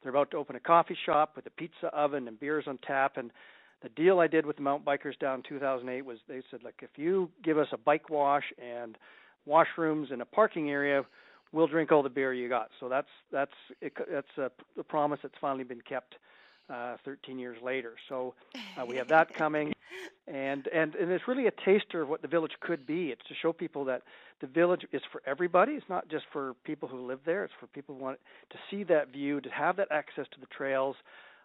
They're 0.00 0.10
about 0.10 0.30
to 0.30 0.36
open 0.36 0.54
a 0.54 0.60
coffee 0.60 0.96
shop 1.04 1.32
with 1.34 1.46
a 1.46 1.50
pizza 1.50 1.88
oven 1.88 2.28
and 2.28 2.38
beers 2.38 2.66
on 2.68 2.78
tap. 2.86 3.16
And 3.16 3.32
the 3.82 3.88
deal 3.88 4.20
I 4.20 4.28
did 4.28 4.46
with 4.46 4.54
the 4.54 4.62
mountain 4.62 4.86
bikers 4.86 5.18
down 5.18 5.38
in 5.38 5.42
2008 5.48 6.04
was 6.04 6.18
they 6.28 6.42
said, 6.48 6.62
like, 6.62 6.76
if 6.80 6.90
you 6.94 7.28
give 7.42 7.58
us 7.58 7.66
a 7.72 7.76
bike 7.76 8.08
wash 8.08 8.44
and 8.56 8.96
washrooms 9.48 10.12
and 10.12 10.22
a 10.22 10.26
parking 10.26 10.70
area, 10.70 11.04
we'll 11.50 11.66
drink 11.66 11.90
all 11.90 12.04
the 12.04 12.08
beer 12.08 12.32
you 12.32 12.48
got. 12.48 12.68
So 12.78 12.88
that's 12.88 13.08
that's 13.32 13.50
it, 13.80 13.94
that's 14.08 14.38
a, 14.38 14.52
a 14.78 14.84
promise 14.84 15.18
that's 15.24 15.34
finally 15.40 15.64
been 15.64 15.80
kept 15.80 16.14
uh, 16.14 16.18
13 16.68 17.38
years 17.38 17.58
later. 17.62 17.94
So 18.08 18.34
uh, 18.78 18.84
we 18.86 18.96
have 18.96 19.08
that 19.16 19.34
coming, 19.34 19.72
and 20.26 20.66
and 20.68 20.94
and 20.94 21.10
it's 21.10 21.26
really 21.28 21.46
a 21.46 21.52
taster 21.52 22.02
of 22.02 22.08
what 22.08 22.22
the 22.22 22.28
village 22.28 22.52
could 22.60 22.86
be. 22.86 23.10
It's 23.10 23.26
to 23.28 23.34
show 23.40 23.52
people 23.52 23.84
that 23.86 24.02
the 24.40 24.46
village 24.46 24.86
is 24.92 25.02
for 25.12 25.22
everybody. 25.26 25.72
It's 25.72 25.88
not 25.88 26.08
just 26.08 26.24
for 26.32 26.54
people 26.64 26.88
who 26.88 27.06
live 27.06 27.20
there. 27.24 27.44
It's 27.44 27.54
for 27.58 27.66
people 27.68 27.94
who 27.96 28.02
want 28.02 28.18
to 28.50 28.58
see 28.70 28.84
that 28.84 29.12
view, 29.12 29.40
to 29.40 29.50
have 29.50 29.76
that 29.76 29.88
access 29.90 30.26
to 30.32 30.40
the 30.40 30.46
trails. 30.46 30.96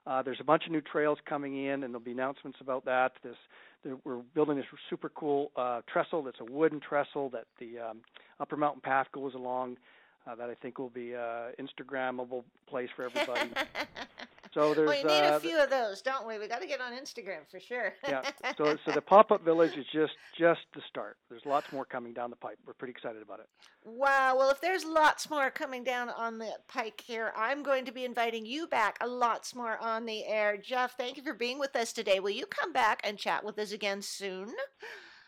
Uh, 0.07 0.23
there's 0.23 0.39
a 0.41 0.43
bunch 0.43 0.65
of 0.65 0.71
new 0.71 0.81
trails 0.81 1.19
coming 1.25 1.65
in, 1.65 1.83
and 1.83 1.93
there'll 1.93 1.99
be 1.99 2.11
announcements 2.11 2.57
about 2.59 2.85
that. 2.85 3.13
This 3.23 3.35
we're 4.03 4.17
building 4.35 4.57
this 4.57 4.65
super 4.89 5.09
cool 5.09 5.51
uh, 5.55 5.81
trestle. 5.91 6.23
That's 6.23 6.39
a 6.39 6.51
wooden 6.51 6.79
trestle 6.79 7.29
that 7.31 7.45
the 7.59 7.79
um, 7.79 8.01
Upper 8.39 8.57
Mountain 8.57 8.81
Path 8.81 9.07
goes 9.11 9.33
along. 9.33 9.77
Uh, 10.27 10.35
that 10.35 10.51
I 10.51 10.53
think 10.53 10.77
will 10.77 10.89
be 10.89 11.13
a 11.13 11.49
Instagrammable 11.59 12.43
place 12.67 12.89
for 12.95 13.05
everybody. 13.05 13.49
So 14.53 14.73
there's. 14.73 14.89
We 14.89 15.03
need 15.03 15.23
uh, 15.23 15.37
a 15.37 15.39
few 15.39 15.57
of 15.61 15.69
those, 15.69 16.01
don't 16.01 16.27
we? 16.27 16.37
We 16.37 16.47
got 16.47 16.61
to 16.61 16.67
get 16.67 16.81
on 16.81 16.91
Instagram 16.91 17.49
for 17.49 17.59
sure. 17.59 17.93
yeah. 18.07 18.21
So 18.57 18.75
so 18.85 18.91
the 18.91 19.01
pop 19.01 19.31
up 19.31 19.43
village 19.45 19.77
is 19.77 19.85
just 19.93 20.13
just 20.37 20.61
the 20.73 20.81
start. 20.89 21.17
There's 21.29 21.45
lots 21.45 21.71
more 21.71 21.85
coming 21.85 22.13
down 22.13 22.29
the 22.29 22.35
pipe. 22.35 22.57
We're 22.65 22.73
pretty 22.73 22.91
excited 22.91 23.21
about 23.21 23.39
it. 23.39 23.47
Wow. 23.85 24.35
Well, 24.37 24.49
if 24.49 24.59
there's 24.59 24.83
lots 24.83 25.29
more 25.29 25.49
coming 25.49 25.83
down 25.83 26.09
on 26.09 26.37
the 26.37 26.51
pike 26.67 27.01
here, 27.05 27.31
I'm 27.35 27.63
going 27.63 27.85
to 27.85 27.91
be 27.91 28.03
inviting 28.03 28.45
you 28.45 28.67
back 28.67 28.97
a 29.01 29.07
lots 29.07 29.55
more 29.55 29.77
on 29.77 30.05
the 30.05 30.25
air. 30.25 30.57
Geoff, 30.57 30.95
thank 30.97 31.17
you 31.17 31.23
for 31.23 31.33
being 31.33 31.59
with 31.59 31.75
us 31.75 31.93
today. 31.93 32.19
Will 32.19 32.31
you 32.31 32.45
come 32.45 32.73
back 32.73 33.01
and 33.03 33.17
chat 33.17 33.45
with 33.45 33.57
us 33.57 33.71
again 33.71 34.01
soon? 34.01 34.53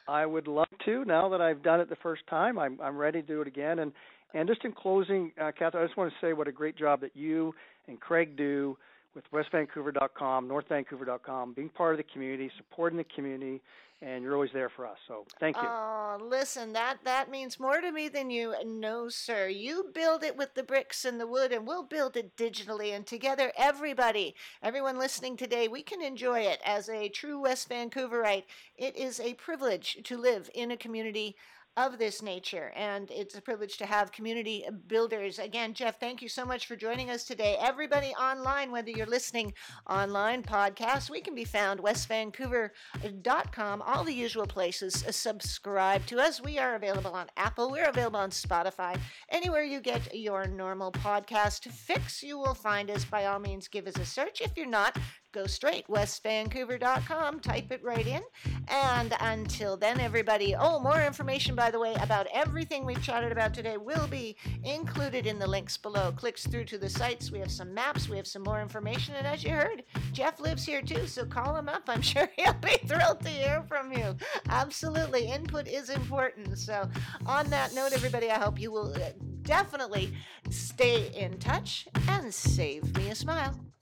I 0.08 0.26
would 0.26 0.48
love 0.48 0.68
to. 0.86 1.06
Now 1.06 1.30
that 1.30 1.42
I've 1.42 1.64
done 1.64 1.80
it 1.80 1.90
the 1.90 1.96
first 1.98 2.28
time, 2.28 2.60
I'm 2.60 2.80
I'm 2.82 2.98
ready 2.98 3.22
to 3.22 3.28
do 3.28 3.42
it 3.42 3.48
again. 3.48 3.80
And 3.80 3.94
and 4.34 4.50
just 4.50 4.66
in 4.66 4.74
closing, 4.74 5.32
uh, 5.40 5.52
Catherine, 5.58 5.84
I 5.84 5.88
just 5.88 5.98
want 5.98 6.12
to 6.12 6.26
say 6.26 6.34
what 6.34 6.48
a 6.48 6.52
great 6.52 6.76
job 6.76 7.02
that 7.02 7.16
you 7.16 7.54
and 7.88 8.00
Craig 8.00 8.36
do 8.36 8.78
with 9.15 9.26
westvancouver.com, 9.32 10.47
northvancouver.com, 10.47 11.54
being 11.54 11.69
part 11.69 11.93
of 11.93 11.97
the 11.97 12.12
community, 12.12 12.52
supporting 12.58 12.97
the 12.97 13.06
community, 13.06 13.62
and 14.02 14.23
you're 14.23 14.34
always 14.34 14.52
there 14.54 14.69
for 14.69 14.86
us. 14.86 14.97
So 15.08 15.26
thank 15.39 15.56
you. 15.56 15.63
Oh, 15.65 16.17
listen, 16.21 16.73
that 16.73 16.97
that 17.06 17.32
means 17.32 17.60
more 17.60 17.80
to 17.80 17.91
me 17.91 18.10
than 18.10 18.30
you 18.30 18.54
know, 18.65 19.08
sir. 19.08 19.47
You 19.47 19.91
build 19.93 20.23
it 20.23 20.36
with 20.36 20.54
the 20.56 20.63
bricks 20.63 21.06
and 21.06 21.19
the 21.19 21.28
wood, 21.28 21.54
and 21.54 21.65
we'll 21.65 21.84
build 21.84 22.17
it 22.17 22.36
digitally. 22.36 22.93
And 22.93 23.06
together, 23.06 23.54
everybody, 23.58 24.36
everyone 24.62 24.97
listening 24.97 25.38
today, 25.38 25.67
we 25.67 25.84
can 25.84 26.02
enjoy 26.02 26.41
it 26.41 26.60
as 26.65 26.89
a 26.89 27.08
true 27.10 27.39
West 27.39 27.69
Vancouverite. 27.69 28.43
It 28.78 28.97
is 28.97 29.19
a 29.19 29.36
privilege 29.36 29.99
to 30.04 30.17
live 30.17 30.49
in 30.54 30.71
a 30.71 30.78
community 30.78 31.38
of 31.76 31.98
this 31.98 32.22
nature. 32.22 32.72
And 32.76 33.10
it's 33.10 33.36
a 33.36 33.42
privilege 33.42 33.78
to 33.78 33.86
have 33.86 34.12
community 34.12 34.66
builders. 34.88 35.40
Again, 35.40 35.74
Geoff, 35.74 36.00
thank 36.00 36.22
you 36.22 36.30
so 36.30 36.46
much 36.46 36.68
for 36.68 36.76
joining 36.76 37.10
us 37.10 37.24
today. 37.24 37.58
Everybody 37.60 38.10
online, 38.10 38.72
whether 38.72 38.92
you're 38.92 39.08
listening 39.08 39.54
online 39.90 40.44
podcast, 40.44 41.10
we 41.10 41.22
can 41.22 41.34
be 41.34 41.46
found 41.46 41.80
westvancouver.com, 41.80 43.82
all 43.82 44.04
the 44.04 44.14
usual 44.14 44.46
places. 44.46 45.04
Uh, 45.08 45.12
subscribe 45.12 46.06
to 46.06 46.20
us. 46.20 46.42
We 46.42 46.60
are 46.60 46.76
available 46.76 47.12
on 47.12 47.28
Apple. 47.38 47.72
We're 47.72 47.90
available 47.90 48.20
on 48.20 48.30
Spotify. 48.30 49.00
Anywhere 49.30 49.64
you 49.64 49.82
get 49.82 50.16
your 50.16 50.46
normal 50.46 50.92
podcast 50.92 51.72
fix, 51.72 52.22
you 52.22 52.38
will 52.38 52.54
find 52.54 52.92
us. 52.92 53.04
By 53.04 53.26
all 53.26 53.40
means, 53.40 53.68
give 53.68 53.88
us 53.88 53.98
a 53.98 54.06
search. 54.06 54.42
If 54.42 54.56
you're 54.56 54.68
not, 54.68 54.98
go 55.34 55.46
straight 55.48 55.88
westvancouver.com 55.88 57.39
type 57.39 57.72
it 57.72 57.84
right 57.84 58.08
in. 58.08 58.22
And 58.69 59.13
until 59.19 59.76
then 59.76 60.00
everybody 60.00 60.56
oh 60.56 60.80
more 60.80 61.02
information 61.02 61.56
by 61.56 61.72
the 61.72 61.80
way 61.80 61.96
about 61.96 62.28
everything 62.34 62.86
we've 62.86 63.02
chatted 63.02 63.32
about 63.32 63.54
today 63.54 63.78
will 63.78 64.08
be 64.08 64.38
included 64.63 65.26
in 65.28 65.39
the 65.39 65.48
links 65.48 65.76
below. 65.76 66.13
Clicks 66.15 66.48
through 66.48 66.65
to 66.65 66.78
the 66.78 66.89
sites. 66.89 67.32
We 67.32 67.39
have 67.39 67.52
some 67.52 67.74
maps. 67.74 68.08
We 68.08 68.17
have 68.17 68.28
some 68.28 68.43
more 68.43 68.62
information. 68.62 69.15
And 69.15 69.28
as 69.28 69.43
you 69.43 69.52
heard 69.52 69.84
geoff 70.13 70.39
lives 70.39 70.63
here 70.63 70.82
too 70.82 71.08
so 71.08 71.26
call 71.26 71.58
him 71.58 71.67
up. 71.67 71.84
I'm 71.88 72.02
sure 72.13 72.30
he'll 72.38 72.54
be 72.54 72.78
thrilled 72.88 73.22
to 73.22 73.30
hear 73.30 73.63
from 73.67 73.91
you. 73.91 74.15
Absolutely. 74.50 75.28
Input 75.28 75.67
is 75.67 75.89
important. 75.89 76.58
So 76.58 76.88
on 77.26 77.50
that 77.50 77.74
note 77.74 77.93
everybody 77.93 78.30
i 78.30 78.38
hope 78.38 78.60
you 78.60 78.72
will 78.72 78.93
uh, 78.93 79.10
definitely 79.43 80.13
stay 80.50 81.12
in 81.15 81.38
touch 81.39 81.88
and 82.10 82.34
save 82.34 82.96
me 82.98 83.10
a 83.10 83.15
smile 83.15 83.73